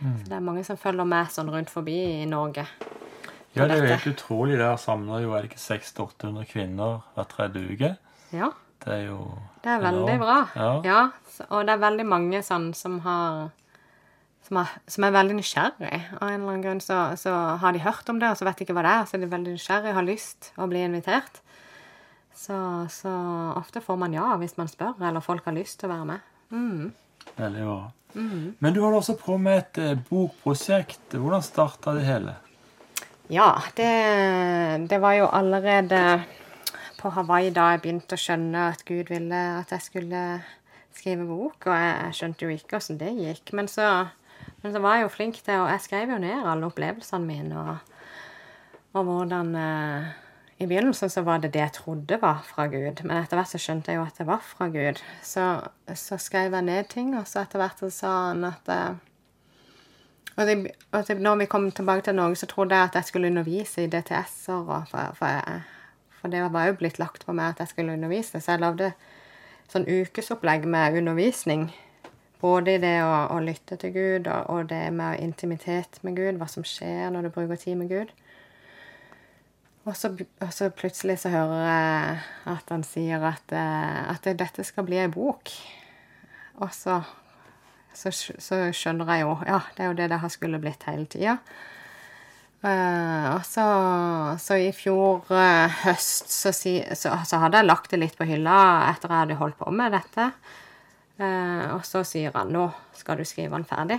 mm. 0.00 0.18
Så 0.18 0.24
det 0.24 0.36
er 0.36 0.40
mange 0.40 0.64
som 0.64 0.76
følger 0.76 1.04
med 1.04 1.30
sånn 1.30 1.52
rundt 1.52 1.70
forbi 1.70 1.98
i 2.22 2.24
Norge. 2.26 2.66
Ja, 3.54 3.66
det 3.66 3.76
er 3.76 3.84
jo 3.84 3.92
helt 3.92 4.10
utrolig. 4.12 4.58
Der 4.58 4.76
samler 4.76 5.22
jo 5.22 5.32
er 5.32 5.44
det 5.44 5.52
ikke 5.52 5.62
600-800 5.62 6.48
kvinner 6.50 6.98
hver 7.14 7.30
tredje 7.30 7.62
uke. 7.68 7.94
Ja. 8.32 8.50
Det 8.84 8.92
er 8.94 9.06
jo 9.08 9.22
Det 9.62 9.70
er 9.70 9.80
veldig 9.82 10.18
bra. 10.18 10.36
Ja. 10.54 10.72
ja. 10.84 11.00
Og 11.48 11.66
det 11.66 11.74
er 11.74 11.82
veldig 11.82 12.06
mange 12.06 12.42
sånn 12.46 12.72
som 12.74 13.00
har 13.06 13.50
som 14.48 14.62
er, 14.62 14.70
som 14.88 15.04
er, 15.04 15.12
veldig 15.12 15.36
nysgjerrig. 15.36 15.98
Av 16.18 16.30
en 16.30 16.38
eller 16.38 16.54
annen 16.54 16.64
grunn 16.64 16.80
så, 16.80 17.02
så, 17.20 17.34
har 17.60 17.76
de 17.76 17.84
hørt 17.84 18.08
om 18.08 18.20
det, 18.20 18.30
og 18.32 18.40
så 18.40 18.48
vet 18.48 18.60
de 18.60 18.64
ikke 18.64 18.76
hva 18.78 18.86
det 18.86 18.94
er. 18.94 19.04
Så 19.04 19.18
er 19.18 19.24
de 19.24 19.30
veldig 19.34 19.54
nysgjerrig, 19.58 19.92
har 19.96 20.06
lyst 20.06 20.50
å 20.56 20.68
bli 20.70 20.80
invitert. 20.86 21.42
Så, 22.38 22.56
så, 22.94 23.12
ofte 23.58 23.82
får 23.84 23.98
man 24.00 24.14
ja 24.14 24.30
hvis 24.40 24.56
man 24.56 24.70
spør, 24.70 24.96
eller 25.02 25.24
folk 25.24 25.44
har 25.48 25.56
lyst 25.56 25.80
til 25.80 25.90
å 25.90 25.94
være 25.96 26.08
med. 26.14 26.34
Mm. 26.54 26.90
Veldig 27.36 27.64
bra. 27.68 27.78
Mm. 28.14 28.44
Men 28.58 28.74
du 28.74 28.80
holder 28.80 29.02
også 29.02 29.18
på 29.20 29.36
med 29.42 29.58
et 29.58 29.80
eh, 29.84 30.04
bokprosjekt. 30.08 31.12
Hvordan 31.12 31.44
starta 31.44 31.92
det 31.98 32.06
hele? 32.08 32.38
Ja, 33.28 33.50
det, 33.76 33.90
det, 34.88 35.00
var 35.02 35.18
jo 35.18 35.26
allerede 35.28 36.22
på 36.96 37.10
Hawaii 37.12 37.50
da 37.52 37.74
jeg 37.74 37.82
begynte 37.84 38.16
å 38.16 38.22
skjønne 38.22 38.70
at 38.72 38.86
Gud 38.88 39.12
ville 39.12 39.42
at 39.58 39.74
jeg 39.74 39.84
skulle 39.84 40.22
skrive 40.96 41.26
bok. 41.28 41.68
Og 41.68 41.74
jeg 41.74 42.16
skjønte 42.16 42.46
jo 42.46 42.54
ikke 42.54 42.80
åssen 42.80 43.02
det 43.02 43.12
gikk. 43.18 43.52
Men 43.58 43.68
så, 43.68 43.90
men 44.62 44.72
så, 44.74 44.80
var 44.82 44.96
jeg 44.98 45.06
jo 45.06 45.10
flink 45.14 45.36
til 45.44 45.60
Og 45.62 45.68
jeg 45.70 45.80
skrev 45.84 46.10
jo 46.10 46.18
ned 46.18 46.42
alle 46.42 46.66
opplevelsene 46.66 47.26
mine 47.26 47.60
og, 47.60 47.76
og 48.98 49.04
hvordan 49.06 49.52
eh, 49.54 50.08
i 50.58 50.66
begynnelsen 50.66 51.10
så 51.10 51.22
var 51.22 51.38
det 51.38 51.52
det 51.54 51.60
jeg 51.60 51.72
trodde 51.76 52.18
var 52.22 52.40
fra 52.42 52.66
Gud, 52.66 53.04
men 53.04 53.20
etter 53.20 53.38
hvert 53.38 53.50
så 53.52 53.60
skjønte 53.62 53.92
jeg 53.92 54.00
jo 54.00 54.06
at 54.08 54.16
det 54.18 54.26
var 54.26 54.40
fra 54.42 54.66
Gud. 54.74 54.98
Så, 55.22 55.44
så 55.94 56.18
skrev 56.18 56.56
jeg 56.56 56.66
ned 56.66 56.88
ting, 56.90 57.12
og 57.14 57.28
så 57.30 57.44
etter 57.44 57.62
hvert 57.62 57.78
så 57.78 57.90
sa 57.94 58.14
han 58.32 58.42
at 58.48 58.72
eh, 58.74 58.96
og, 60.38 60.46
det, 60.46 60.56
og 60.92 61.06
det, 61.08 61.20
når 61.20 61.36
vi 61.36 61.46
kom 61.50 61.70
tilbake 61.70 62.02
til 62.06 62.14
Norge, 62.14 62.36
så 62.36 62.46
trodde 62.46 62.74
jeg 62.74 62.84
at 62.84 62.94
jeg 62.94 63.04
skulle 63.04 63.26
undervise 63.26 63.84
i 63.84 63.86
DTS-er. 63.86 64.86
For, 64.90 65.14
for, 65.14 65.54
for, 66.20 66.30
det 66.30 66.42
var 66.52 66.66
jo 66.66 66.76
blitt 66.78 66.98
lagt 66.98 67.26
på 67.26 67.34
meg 67.34 67.54
at 67.54 67.62
jeg 67.62 67.68
skulle 67.68 67.92
undervise. 67.92 68.40
Så 68.40 68.54
jeg 68.54 68.62
lagde 68.62 68.92
sånn 69.70 69.86
ukesopplegg 69.86 70.66
med 70.70 70.98
undervisning. 71.00 71.72
Både 72.40 72.76
i 72.76 72.80
det 72.82 72.96
å, 73.02 73.12
å 73.34 73.40
lytte 73.42 73.76
til 73.80 73.92
Gud 73.96 74.28
og, 74.30 74.50
og 74.52 74.68
det 74.70 74.84
med 74.94 75.18
intimitet 75.24 75.98
med 76.06 76.16
Gud, 76.18 76.38
hva 76.38 76.46
som 76.50 76.66
skjer 76.66 77.10
når 77.10 77.26
du 77.26 77.34
bruker 77.34 77.58
tid 77.58 77.78
med 77.80 77.90
Gud. 77.90 78.12
Og 79.88 79.96
så, 79.96 80.10
og 80.44 80.50
så, 80.52 80.68
plutselig 80.74 81.16
så 81.22 81.32
hører 81.32 81.62
jeg 81.64 82.18
at 82.52 82.72
han 82.74 82.84
sier 82.84 83.22
at, 83.24 83.54
eh, 83.56 84.02
at 84.12 84.26
dette 84.36 84.64
skal 84.66 84.84
bli 84.84 84.98
ei 85.00 85.08
bok. 85.08 85.48
Og 86.60 86.68
så, 86.74 86.98
så, 87.96 88.12
så, 88.12 88.60
skjønner 88.74 89.08
jeg 89.14 89.24
jo 89.24 89.34
Ja, 89.46 89.62
det 89.76 89.84
er 89.84 89.90
jo 89.90 89.98
det 89.98 90.10
det 90.12 90.20
har 90.20 90.32
skulle 90.34 90.60
blitt 90.60 90.84
hele 90.90 91.08
tida. 91.08 91.38
Eh, 92.58 93.26
og 93.32 93.44
så, 93.46 93.64
så, 94.42 94.58
i 94.58 94.72
fjor 94.74 95.22
uh, 95.30 95.70
høst 95.84 96.32
så, 96.34 96.50
si, 96.52 96.80
så, 96.98 97.14
hadde 97.38 97.60
jeg 97.60 97.68
lagt 97.68 97.92
det 97.94 98.00
litt 98.02 98.18
på 98.18 98.26
hylla 98.26 98.56
etter 98.90 99.08
jeg 99.08 99.22
hadde 99.22 99.40
holdt 99.40 99.60
på 99.62 99.70
med 99.72 99.94
dette. 99.94 100.32
Eh, 101.18 101.66
og 101.74 101.82
så 101.86 102.04
sier 102.06 102.34
han 102.36 102.52
nå 102.54 102.68
skal 102.96 103.18
du 103.18 103.26
skrive 103.26 103.56
den 103.56 103.66
ferdig. 103.68 103.98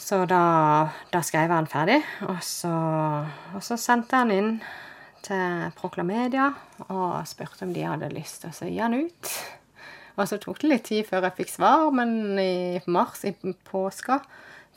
Så 0.00 0.24
da, 0.26 0.42
da 1.12 1.20
skrev 1.22 1.52
han 1.52 1.68
ferdig, 1.70 2.00
og 2.26 2.40
så, 2.42 2.72
og 3.54 3.62
så 3.62 3.76
sendte 3.78 4.22
han 4.22 4.32
inn 4.34 4.54
til 5.22 5.68
Proklamedia 5.76 6.48
og 6.88 7.28
spurte 7.28 7.66
om 7.66 7.74
de 7.76 7.84
hadde 7.84 8.08
lyst 8.14 8.40
til 8.42 8.50
å 8.50 8.70
gi 8.70 8.80
han 8.80 8.96
ut. 8.96 9.34
Og 10.16 10.24
så 10.28 10.40
tok 10.40 10.62
det 10.62 10.70
litt 10.70 10.86
tid 10.88 11.06
før 11.08 11.28
jeg 11.28 11.36
fikk 11.42 11.52
svar, 11.52 11.90
men 11.94 12.40
i 12.40 12.80
mars, 12.90 13.22
i 13.28 13.34
påska, 13.68 14.18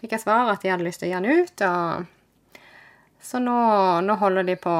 fikk 0.02 0.18
jeg 0.18 0.26
svar 0.26 0.52
at 0.52 0.62
de 0.64 0.74
hadde 0.74 0.86
lyst 0.86 1.02
til 1.02 1.10
å 1.10 1.14
gi 1.14 1.18
han 1.18 1.30
ut. 1.32 1.66
Og 1.70 2.60
så 3.24 3.40
nå, 3.40 3.58
nå 4.04 4.20
holder 4.20 4.46
de 4.52 4.58
på 4.60 4.76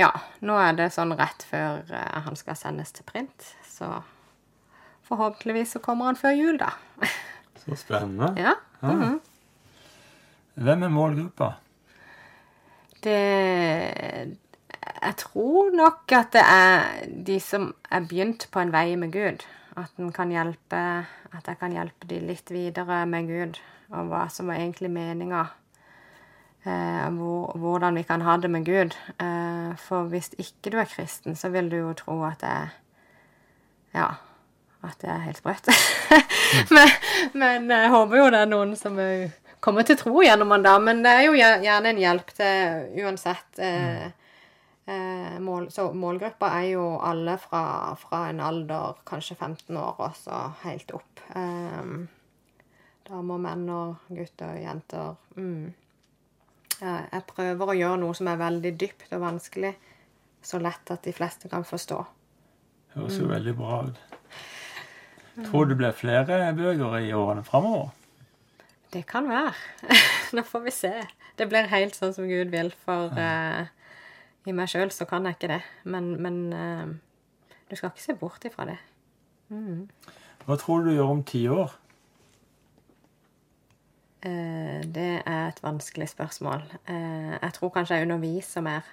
Ja, 0.00 0.08
nå 0.40 0.56
er 0.56 0.76
det 0.80 0.88
sånn 0.96 1.12
rett 1.18 1.44
før 1.44 1.84
eh, 1.92 2.18
han 2.24 2.36
skal 2.40 2.56
sendes 2.56 2.94
til 2.96 3.04
print. 3.08 3.52
Så 3.68 3.88
forhåpentligvis 5.08 5.76
så 5.76 5.82
kommer 5.82 6.10
han 6.10 6.16
før 6.16 6.36
jul, 6.36 6.58
da. 6.60 6.72
Så 7.62 7.76
spennende. 7.76 8.32
Ja. 8.36 8.56
mhm. 8.82 9.20
Hvem 10.54 10.82
er 10.82 10.88
målgruppa? 10.88 11.52
Det 13.02 13.18
Jeg 15.02 15.16
tror 15.16 15.70
nok 15.74 16.12
at 16.12 16.32
det 16.32 16.42
er 16.42 17.06
de 17.26 17.40
som 17.40 17.74
er 17.90 18.06
begynt 18.06 18.48
på 18.50 18.60
en 18.60 18.72
vei 18.72 18.96
med 18.96 19.12
Gud. 19.12 19.46
At 19.76 20.14
kan 20.14 20.30
hjelpe 20.30 21.06
At 21.32 21.46
jeg 21.48 21.58
kan 21.58 21.72
hjelpe 21.72 22.06
de 22.06 22.20
litt 22.20 22.50
videre 22.50 23.06
med 23.06 23.26
Gud, 23.26 23.60
og 23.90 24.06
hva 24.10 24.28
som 24.28 24.50
er 24.50 24.60
egentlig 24.60 24.90
meninga. 24.90 25.46
Eh, 26.64 27.08
hvor, 27.16 27.56
hvordan 27.58 27.96
vi 27.96 28.02
kan 28.02 28.20
ha 28.20 28.36
det 28.36 28.50
med 28.50 28.66
Gud. 28.66 28.92
Eh, 29.18 29.76
for 29.78 30.02
hvis 30.12 30.30
ikke 30.38 30.70
du 30.70 30.78
er 30.78 30.84
kristen, 30.84 31.36
så 31.36 31.48
vil 31.48 31.70
du 31.70 31.76
jo 31.76 31.92
tro 31.92 32.22
at 32.24 32.40
det 32.40 32.48
er 32.48 32.68
Ja, 33.94 34.06
at 34.82 34.98
det 35.02 35.10
er 35.12 35.22
helt 35.26 35.38
sprøtt. 35.38 35.70
men, 36.74 36.96
men 37.38 37.70
jeg 37.70 37.92
håper 37.94 38.18
jo 38.18 38.32
det 38.34 38.42
er 38.42 38.50
noen 38.50 38.74
som 38.78 38.98
er 39.02 39.30
kommer 39.62 39.86
til 39.86 39.98
tro 39.98 40.22
gjennom 40.24 40.50
han 40.56 40.64
da, 40.64 40.74
men 40.82 41.04
det 41.04 41.12
er 41.14 41.28
jo 41.28 41.36
gjerne 41.38 41.92
en 41.92 42.00
hjelp 42.00 42.32
til 42.34 43.04
uansett. 43.04 43.60
Eh, 43.62 44.08
eh, 44.90 45.36
mål, 45.42 45.68
så 45.74 45.86
målgruppa 45.94 46.50
er 46.58 46.72
jo 46.72 46.86
alle 46.98 47.36
fra, 47.40 47.62
fra, 48.00 48.24
en 48.32 48.42
alder 48.42 48.98
kanskje 49.08 49.38
15 49.38 49.78
år 49.78 50.02
og 50.02 50.18
så 50.18 50.42
helt 50.64 50.90
opp. 50.98 51.22
Eh, 51.38 51.94
damer, 53.06 53.44
menn 53.46 53.68
og 53.70 54.10
gutter 54.10 54.56
og 54.56 54.64
jenter. 54.64 55.14
Mm. 55.38 55.70
Jeg 56.82 57.22
prøver 57.28 57.68
å 57.70 57.78
gjøre 57.78 57.98
noe 58.02 58.14
som 58.18 58.26
er 58.32 58.40
veldig 58.40 58.72
dypt 58.74 59.12
og 59.14 59.22
vanskelig, 59.22 59.70
så 60.42 60.58
lett 60.58 60.90
at 60.90 61.04
de 61.06 61.14
fleste 61.14 61.46
kan 61.52 61.62
forstå. 61.62 62.00
Høres 62.96 63.20
jo 63.20 63.28
mm. 63.28 63.34
veldig 63.36 63.54
bra 63.60 63.84
ut. 63.86 64.11
Tror 65.40 65.64
du 65.64 65.72
det 65.72 65.80
blir 65.80 65.96
flere 65.96 66.52
bøker 66.56 66.98
i 67.00 67.12
årene 67.16 67.44
framover? 67.44 67.92
Det 68.92 69.06
kan 69.08 69.28
være. 69.28 69.54
Nå 70.36 70.44
får 70.44 70.64
vi 70.66 70.70
se. 70.70 70.92
Det 71.38 71.48
blir 71.48 71.70
helt 71.72 71.96
sånn 71.96 72.12
som 72.12 72.28
Gud 72.28 72.52
vil, 72.52 72.72
for 72.84 73.12
uh, 73.16 73.64
i 74.44 74.52
meg 74.52 74.68
sjøl 74.68 74.92
så 74.92 75.06
kan 75.08 75.24
jeg 75.24 75.38
ikke 75.38 75.54
det. 75.54 75.62
Men, 75.88 76.10
men 76.20 76.42
uh, 76.52 77.54
du 77.70 77.76
skal 77.76 77.92
ikke 77.92 78.04
se 78.04 78.16
bort 78.20 78.44
ifra 78.44 78.68
det. 78.68 78.76
Mm. 79.48 79.86
Hva 80.44 80.58
tror 80.60 80.82
du 80.82 80.90
du 80.90 80.96
gjør 80.98 81.14
om 81.14 81.22
ti 81.24 81.46
år? 81.48 81.72
Uh, 84.22 84.84
det 84.84 85.22
er 85.24 85.46
et 85.46 85.62
vanskelig 85.64 86.10
spørsmål. 86.12 86.68
jeg 86.88 87.52
tror 87.56 87.72
kanskje 87.72 87.96
jeg 87.96 88.10
underviser 88.10 88.60
mer. 88.60 88.84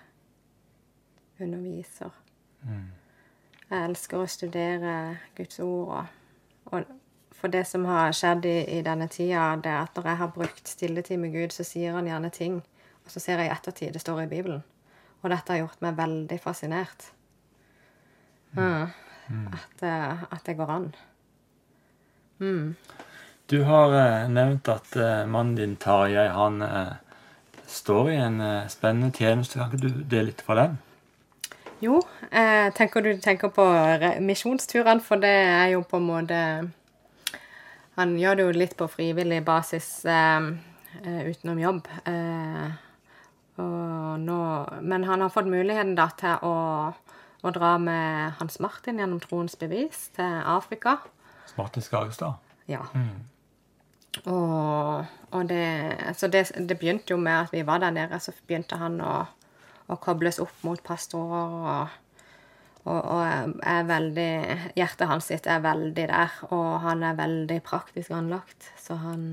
Underviser. 1.39 2.15
Mm. 2.63 2.88
Jeg 3.69 3.84
elsker 3.84 4.23
å 4.23 4.32
studere 4.32 4.93
Guds 5.38 5.60
ord 5.60 5.91
og, 5.99 6.19
og 6.72 6.88
for 7.40 7.52
det 7.52 7.64
som 7.68 7.86
har 7.88 8.12
skjedd 8.16 8.46
i, 8.50 8.58
i, 8.78 8.82
denne 8.84 9.08
tida, 9.08 9.54
det 9.64 9.72
er 9.72 9.86
at 9.86 9.96
når 9.96 10.10
jeg 10.10 10.20
har 10.22 10.34
brukt 10.36 10.68
stilletid 10.68 11.22
med 11.22 11.32
Gud, 11.32 11.54
så 11.56 11.64
sier 11.64 11.96
han 11.96 12.08
gjerne 12.10 12.32
ting. 12.36 12.60
Og 13.06 13.14
så 13.14 13.22
ser 13.24 13.40
jeg 13.40 13.50
i 13.50 13.54
ettertid 13.54 13.96
det 13.96 14.02
står 14.04 14.26
i 14.26 14.32
Bibelen. 14.32 14.64
Og 15.22 15.32
dette 15.32 15.54
har 15.54 15.62
gjort 15.62 15.80
meg 15.84 15.96
veldig 15.98 16.40
fascinert. 16.44 17.08
Mm. 18.58 18.92
Mm. 19.30 19.46
At, 19.54 19.84
eh, 19.86 20.24
at, 20.28 20.44
det 20.46 20.58
går 20.58 20.74
an. 20.74 20.90
Mm. 22.40 22.76
Du 23.50 23.64
har 23.64 23.96
eh, 23.96 24.28
nevnt 24.32 24.68
at 24.72 24.96
eh, 24.98 25.26
mannen 25.30 25.56
din, 25.56 25.78
Tarjei, 25.80 26.28
han 26.34 26.62
eh, 26.66 26.94
står 27.70 28.12
i 28.12 28.20
en 28.20 28.40
eh, 28.42 28.70
spennende 28.72 29.14
tjeneste. 29.16 29.60
Kan 29.60 29.74
ikke 29.74 29.88
du 29.88 30.04
dele 30.04 30.32
litt 30.32 30.44
fra 30.46 30.60
den? 30.60 30.80
Jo, 31.80 32.02
eh, 32.32 32.74
tenker 32.76 33.02
du 33.02 33.13
tenker 33.24 33.52
på 33.56 33.65
misjonsturene, 34.20 35.02
for 35.02 35.22
det 35.22 35.32
er 35.32 35.68
jo 35.76 35.86
på 35.88 35.98
en 35.98 36.10
måte 36.10 36.39
han 38.00 38.15
gjør 38.15 38.38
det 38.38 38.44
jo 38.46 38.52
litt 38.56 38.76
på 38.80 38.88
frivillig 38.88 39.42
basis 39.44 39.88
eh, 40.08 40.52
eh, 41.04 41.24
utenom 41.28 41.60
jobb. 41.60 41.88
Eh, 42.08 42.70
nå, 43.60 44.38
men 44.82 45.04
han 45.04 45.22
har 45.26 45.34
fått 45.34 45.50
muligheten 45.52 45.98
da 45.98 46.06
til 46.20 46.46
å, 46.48 46.54
å, 47.44 47.52
dra 47.52 47.74
med 47.82 48.38
Hans 48.39 48.56
Martin 48.63 49.02
gjennom 49.02 49.20
Troens 49.20 49.58
bevis 49.60 50.06
til 50.15 50.38
Afrika. 50.48 50.96
Martin 51.58 51.84
Skagestad? 51.84 52.39
Ja. 52.72 52.86
Mm. 52.96 53.28
Og, 54.32 55.12
og 55.36 55.52
det, 55.52 55.68
så 56.15 56.32
det, 56.32 56.46
det, 56.56 56.80
begynte 56.80 57.12
jo 57.12 57.20
med 57.20 57.36
at 57.36 57.52
vi 57.52 57.65
var 57.68 57.84
der 57.84 57.92
nede, 57.98 58.22
så 58.24 58.32
begynte 58.48 58.80
han 58.80 58.96
å, 59.04 59.26
å 59.89 59.97
kobles 60.02 60.39
opp 60.43 60.63
mot 60.67 60.82
pastorer. 60.86 61.58
og 61.73 61.97
og, 62.88 62.99
og 63.04 63.62
er 63.67 63.88
veldig 63.88 64.34
Hjertet 64.78 65.10
hans 65.10 65.30
sitt 65.30 65.47
er 65.49 65.62
veldig 65.63 66.06
der, 66.10 66.36
og 66.56 66.67
han 66.86 67.04
er 67.06 67.17
veldig 67.17 67.60
praktisk 67.65 68.13
anlagt. 68.15 68.69
Så 68.80 68.95
han, 69.02 69.25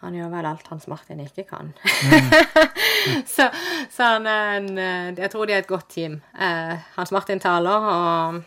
han 0.00 0.16
gjør 0.16 0.32
vel 0.32 0.48
alt 0.48 0.70
Hans 0.72 0.88
Martin 0.90 1.20
ikke 1.24 1.44
kan. 1.50 1.74
Mm. 1.76 2.30
så, 3.34 3.50
så, 3.92 4.14
han 4.16 4.30
er 4.30 4.54
en 4.56 4.70
Jeg 5.18 5.30
tror 5.32 5.46
de 5.46 5.56
er 5.56 5.64
et 5.64 5.70
godt 5.70 5.90
team. 5.92 6.20
Eh, 6.34 6.78
Hans 6.96 7.12
Martin 7.14 7.42
taler, 7.42 7.90
og, 7.92 8.40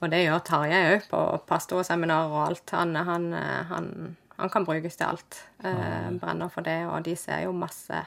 og 0.00 0.12
det 0.12 0.24
gjør 0.24 0.46
Tarjei 0.46 0.80
òg, 0.94 1.10
på 1.10 1.24
pastorseminarer 1.50 2.32
og 2.32 2.46
alt. 2.48 2.76
Han, 2.78 2.96
han, 2.96 3.28
han, 3.70 3.90
han, 4.38 4.52
kan 4.52 4.64
brukes 4.66 4.96
til 4.96 5.12
alt. 5.12 5.44
Eh, 5.62 6.08
brenner 6.16 6.48
for 6.48 6.66
det, 6.66 6.80
og 6.88 7.04
de 7.04 7.14
ser 7.18 7.44
jo 7.44 7.52
masse. 7.52 8.02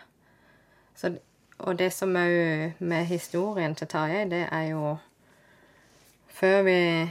Så 0.97 1.13
og 1.59 1.79
det 1.79 1.91
som 1.93 2.15
òg 2.17 2.79
med 2.79 3.05
historien 3.05 3.75
til 3.75 3.87
Tarjei, 3.87 4.25
det 4.29 4.47
er 4.51 4.69
jo 4.73 4.97
Før 6.33 6.63
vi 6.63 7.09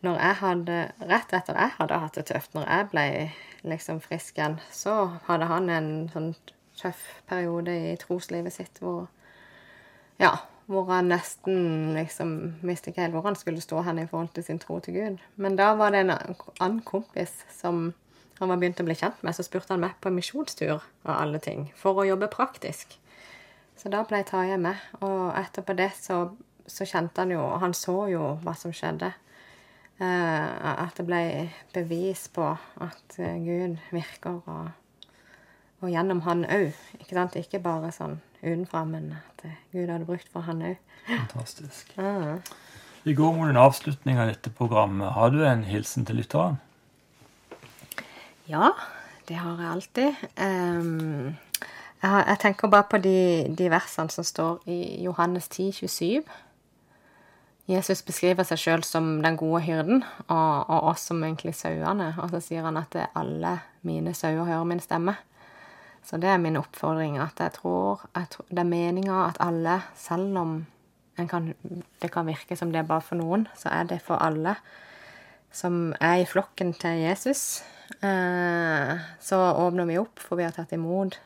Når 0.00 0.18
jeg 0.18 0.34
hadde 0.34 0.92
Rett 1.00 1.32
etter 1.32 1.58
jeg 1.58 1.74
hadde 1.78 1.98
hatt 2.00 2.14
det 2.14 2.26
tøft, 2.26 2.54
når 2.54 2.68
jeg 2.68 2.88
ble 2.90 3.06
liksom 3.62 4.00
frisk 4.00 4.38
igjen, 4.38 4.56
så 4.72 5.18
hadde 5.28 5.46
han 5.46 5.68
en 5.70 5.90
sånn 6.10 6.32
tøff 6.80 7.02
periode 7.28 7.74
i 7.92 7.96
troslivet 8.00 8.52
sitt 8.52 8.80
hvor 8.80 9.06
Ja, 10.18 10.32
hvor 10.66 10.88
han 10.90 11.10
nesten 11.12 11.92
liksom 11.94 12.56
visste 12.62 12.90
ikke 12.90 13.04
helt 13.04 13.14
hvor 13.16 13.26
han 13.26 13.36
skulle 13.36 13.60
stå 13.60 13.82
hen 13.86 13.98
i 13.98 14.06
forhold 14.06 14.32
til 14.34 14.46
sin 14.46 14.58
tro 14.62 14.78
til 14.80 14.94
Gud. 14.94 15.20
Men 15.36 15.56
da 15.56 15.74
var 15.74 15.92
det 15.92 16.04
en 16.06 16.14
annen 16.16 16.80
kompis 16.86 17.44
som 17.52 17.92
han 18.38 18.50
var 18.50 18.58
begynt 18.58 18.80
å 18.82 18.86
bli 18.86 18.96
kjent 18.98 19.20
med, 19.22 19.36
så 19.36 19.44
spurte 19.46 19.74
han 19.74 19.82
meg 19.84 19.94
på 20.00 20.10
en 20.10 20.16
misjonstur 20.18 20.80
av 20.80 21.14
alle 21.14 21.38
ting, 21.42 21.68
for 21.78 22.00
å 22.00 22.06
jobbe 22.08 22.30
praktisk. 22.32 22.96
Så 23.76 23.90
da 23.92 24.02
ble 24.06 24.22
jeg 24.22 24.30
tatt 24.30 24.60
med. 24.62 24.78
Og 25.00 25.32
etterpå 25.38 25.74
det 25.78 25.90
så, 25.98 26.24
så, 26.66 26.86
kjente 26.86 27.24
han 27.24 27.34
jo 27.34 27.42
Han 27.62 27.74
så 27.74 27.96
jo 28.12 28.36
hva 28.44 28.54
som 28.58 28.74
skjedde. 28.74 29.12
Eh, 30.02 30.50
at 30.72 30.96
det 30.98 31.06
ble 31.06 31.22
bevis 31.74 32.26
på 32.32 32.46
at 32.82 33.18
uh, 33.20 33.34
Gud 33.44 33.76
virker, 33.92 34.40
og, 34.50 35.12
og 35.82 35.92
gjennom 35.92 36.24
han 36.26 36.46
òg. 36.48 36.72
Ikke 36.98 37.14
sant? 37.14 37.38
Ikke 37.38 37.62
bare 37.62 37.92
sånn 37.94 38.18
utenfra, 38.42 38.82
men 38.88 39.12
at 39.20 39.44
uh, 39.46 39.60
Gud 39.74 39.92
hadde 39.92 40.08
brukt 40.08 40.30
for 40.32 40.48
han 40.48 40.64
òg. 40.72 40.80
Fantastisk. 41.06 41.94
Uh. 41.98 42.40
Vi 43.02 43.14
går 43.18 43.32
mot 43.34 43.50
en 43.50 43.58
avslutning 43.58 44.18
av 44.22 44.28
dette 44.30 44.50
programmet. 44.54 45.14
Har 45.14 45.30
du 45.34 45.40
en 45.46 45.64
hilsen 45.66 46.06
til 46.06 46.20
lytteren? 46.22 46.60
Ja, 48.46 48.72
det 49.28 49.38
har 49.38 49.58
jeg 49.58 49.70
alltid. 49.70 50.22
Um, 50.38 51.34
jeg 52.02 52.38
tenker 52.42 52.70
bare 52.70 52.88
på 52.90 52.98
de, 52.98 53.18
de 53.58 53.68
versene 53.70 54.10
som 54.10 54.26
står 54.26 54.64
i 54.66 55.04
Johannes 55.04 55.46
10, 55.48 55.72
27. 55.86 56.22
Jesus 57.70 58.02
beskriver 58.02 58.42
seg 58.42 58.58
sjøl 58.58 58.82
som 58.82 59.20
den 59.22 59.36
gode 59.38 59.60
hyrden, 59.62 60.02
og, 60.26 60.54
og, 60.66 60.80
oss 60.90 61.06
som 61.06 61.22
egentlig 61.22 61.54
sauene. 61.54 62.10
Og 62.18 62.32
så 62.34 62.40
sier 62.42 62.66
han 62.66 62.80
at 62.80 62.96
alle 63.14 63.60
mine 63.86 64.16
sauer 64.18 64.48
hører 64.48 64.66
min 64.66 64.82
stemme. 64.82 65.14
Så 66.02 66.18
det 66.18 66.32
er 66.32 66.42
min 66.42 66.58
oppfordring. 66.58 67.20
At 67.22 67.38
jeg 67.38 67.54
tror, 67.60 68.02
jeg 68.16 68.32
tror 68.34 68.50
det 68.50 68.64
er 68.64 68.72
meninga 68.72 69.22
at 69.28 69.38
alle, 69.40 69.78
selv 69.94 70.38
om 70.38 70.56
kan, 71.30 71.52
det 72.02 72.10
kan 72.10 72.26
virke 72.26 72.56
som 72.58 72.72
det 72.72 72.82
er 72.82 72.88
bare 72.88 73.04
for 73.04 73.20
noen, 73.20 73.46
så 73.54 73.70
er 73.70 73.86
det 73.86 74.02
for 74.02 74.18
alle 74.18 74.56
som 75.54 75.92
er 76.00 76.24
i 76.24 76.26
flokken 76.26 76.72
til 76.74 77.04
Jesus. 77.04 77.62
Eh, 78.02 79.02
så 79.20 79.38
åpner 79.52 79.86
vi 79.86 80.00
opp, 80.00 80.18
for 80.18 80.40
vi 80.40 80.48
har 80.48 80.56
tatt 80.56 80.72
imot 80.74 81.20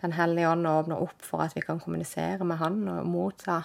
den 0.00 0.16
hellige 0.16 0.48
ånd 0.48 0.66
åpner 0.66 1.02
opp 1.02 1.22
for 1.24 1.44
at 1.44 1.56
vi 1.56 1.64
kan 1.64 1.80
kommunisere 1.80 2.44
med 2.44 2.60
Han 2.60 2.82
og 2.88 3.06
motta 3.06 3.62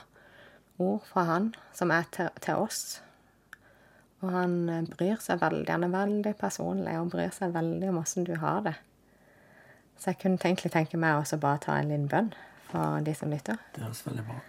ord 0.77 1.05
fra 1.07 1.23
Han 1.29 1.53
som 1.73 1.91
er 1.91 2.07
til, 2.11 2.29
til 2.43 2.59
oss. 2.59 3.01
Og 4.23 4.31
han 4.33 4.57
eh, 4.69 4.89
bryr 4.89 5.21
seg 5.21 5.41
veldig. 5.41 5.69
Han 5.69 5.87
er 5.87 5.93
veldig 5.93 6.35
personlig 6.39 6.97
og 6.99 7.13
bryr 7.13 7.31
seg 7.35 7.53
veldig 7.55 7.91
om 7.91 8.01
åssen 8.01 8.27
du 8.27 8.35
har 8.41 8.63
det. 8.65 8.75
Så 9.99 10.11
jeg 10.11 10.19
kunne 10.21 10.41
egentlig 10.41 10.73
tenke 10.73 10.99
meg 10.99 11.21
også 11.21 11.39
bare 11.39 11.61
ta 11.63 11.77
en 11.79 11.91
liten 11.91 12.09
bønn 12.11 12.33
for 12.69 13.03
de 13.05 13.13
som 13.15 13.31
lytter. 13.31 13.59
Det 13.75 13.83
høres 13.85 14.03
veldig 14.07 14.25
bra. 14.27 14.39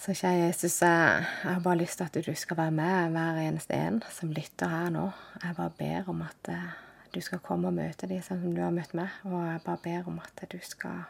Så 0.00 0.14
kjære 0.16 0.46
Jesus, 0.46 0.78
jeg 0.80 1.24
jeg 1.44 1.54
har 1.54 1.60
bare 1.60 1.76
lyst 1.82 1.98
til 2.00 2.08
at 2.08 2.26
du 2.26 2.34
skal 2.34 2.56
være 2.56 2.72
med 2.72 3.10
hver 3.12 3.40
eneste 3.42 3.76
en 3.76 3.98
som 4.10 4.32
lytter 4.32 4.70
her 4.72 4.88
nå. 4.94 5.10
Jeg 5.42 5.56
bare 5.56 5.76
ber 5.78 6.08
om 6.08 6.22
at 6.24 6.48
eh, 6.48 6.70
du 7.14 7.20
skal 7.20 7.42
komme 7.44 7.70
og 7.70 7.76
møte 7.76 8.08
dem 8.10 8.22
sånn 8.22 8.42
som 8.42 8.54
du 8.54 8.62
har 8.62 8.74
møtt 8.74 8.94
meg. 8.96 9.12
Og 9.26 9.36
jeg 9.46 9.64
bare 9.66 9.82
ber 9.84 10.08
om 10.10 10.20
at 10.22 10.44
du 10.52 10.58
skal 10.62 11.04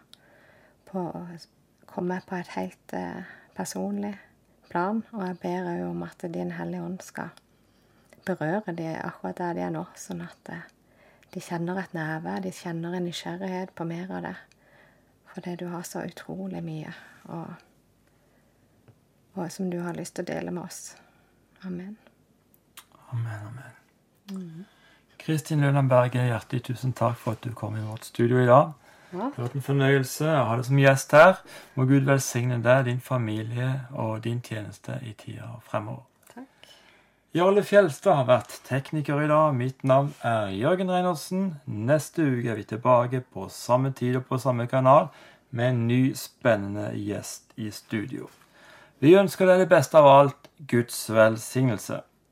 på, 0.89 1.05
komme 1.91 2.19
på 2.27 2.39
et 2.39 2.53
helt 2.57 2.97
eh, 2.97 3.31
personlig 3.57 4.15
plan. 4.71 5.05
Og 5.13 5.25
jeg 5.27 5.39
ber 5.43 5.71
òg 5.75 5.87
om 5.91 6.05
at 6.07 6.27
Din 6.33 6.55
Hellige 6.57 6.85
Ånd 6.89 7.01
skal 7.07 7.33
berøre 8.27 8.75
dem 8.77 9.01
akkurat 9.01 9.39
der 9.41 9.57
de 9.57 9.65
er 9.67 9.75
nå, 9.75 9.87
sånn 9.99 10.25
at 10.27 10.53
eh, 10.53 10.69
de 11.35 11.43
kjenner 11.45 11.79
et 11.81 11.95
nærvær, 11.95 12.43
de 12.43 12.53
kjenner 12.55 12.97
en 12.97 13.07
nysgjerrighet 13.07 13.75
på 13.77 13.87
mer 13.87 14.11
av 14.11 14.25
det. 14.29 14.37
Fordi 15.31 15.57
du 15.61 15.69
har 15.71 15.85
så 15.87 16.05
utrolig 16.09 16.63
mye. 16.65 16.95
og 17.31 17.59
og 19.35 19.53
som 19.53 19.71
du 19.71 19.79
har 19.81 19.95
lyst 19.95 20.17
til 20.19 20.27
å 20.27 20.33
dele 20.33 20.51
med 20.55 20.65
oss. 20.65 20.97
Amen. 21.63 21.97
Amen, 23.13 23.49
amen. 23.53 24.67
Kristin 25.21 25.61
Løland 25.61 25.91
Berge, 25.91 26.23
hjertelig 26.25 26.63
tusen 26.65 26.95
takk 26.97 27.19
for 27.21 27.37
at 27.37 27.43
du 27.45 27.53
kom 27.53 27.75
i 27.77 27.83
vårt 27.85 28.07
studio 28.09 28.39
i 28.41 28.47
dag. 28.49 28.71
Det 29.11 29.19
har 29.21 29.35
vært 29.37 29.57
en 29.59 29.65
fornøyelse 29.67 30.27
å 30.31 30.45
ha 30.49 30.55
deg 30.57 30.69
som 30.69 30.79
gjest 30.81 31.13
her. 31.19 31.41
Må 31.77 31.85
Gud 31.91 32.07
velsigne 32.09 32.57
deg, 32.65 32.87
din 32.87 33.03
familie 33.05 33.69
og 33.91 34.23
din 34.25 34.39
tjeneste 34.41 34.97
i 35.05 35.13
tida 35.19 35.51
fremover. 35.67 36.07
Takk. 36.33 36.71
Jarle 37.37 37.65
Fjelstad 37.67 38.17
har 38.17 38.29
vært 38.31 38.57
tekniker 38.69 39.21
i 39.21 39.29
dag. 39.29 39.53
Mitt 39.59 39.85
navn 39.85 40.15
er 40.25 40.55
Jørgen 40.57 40.93
Reinersen. 40.95 41.49
Neste 41.67 42.25
uke 42.25 42.55
er 42.55 42.61
vi 42.63 42.69
tilbake 42.73 43.21
på 43.21 43.49
samme 43.53 43.93
tid 43.93 44.23
og 44.23 44.29
på 44.31 44.41
samme 44.41 44.71
kanal 44.71 45.11
med 45.51 45.75
en 45.75 45.87
ny 45.91 46.03
spennende 46.17 46.93
gjest 46.97 47.51
i 47.61 47.69
studio. 47.75 48.31
Vi 49.05 49.19
ønsker 49.19 49.49
deg 49.51 49.67
det 49.67 49.73
beste 49.75 50.01
av 50.01 50.09
alt 50.09 50.49
Guds 50.71 51.03
velsignelse. 51.13 52.01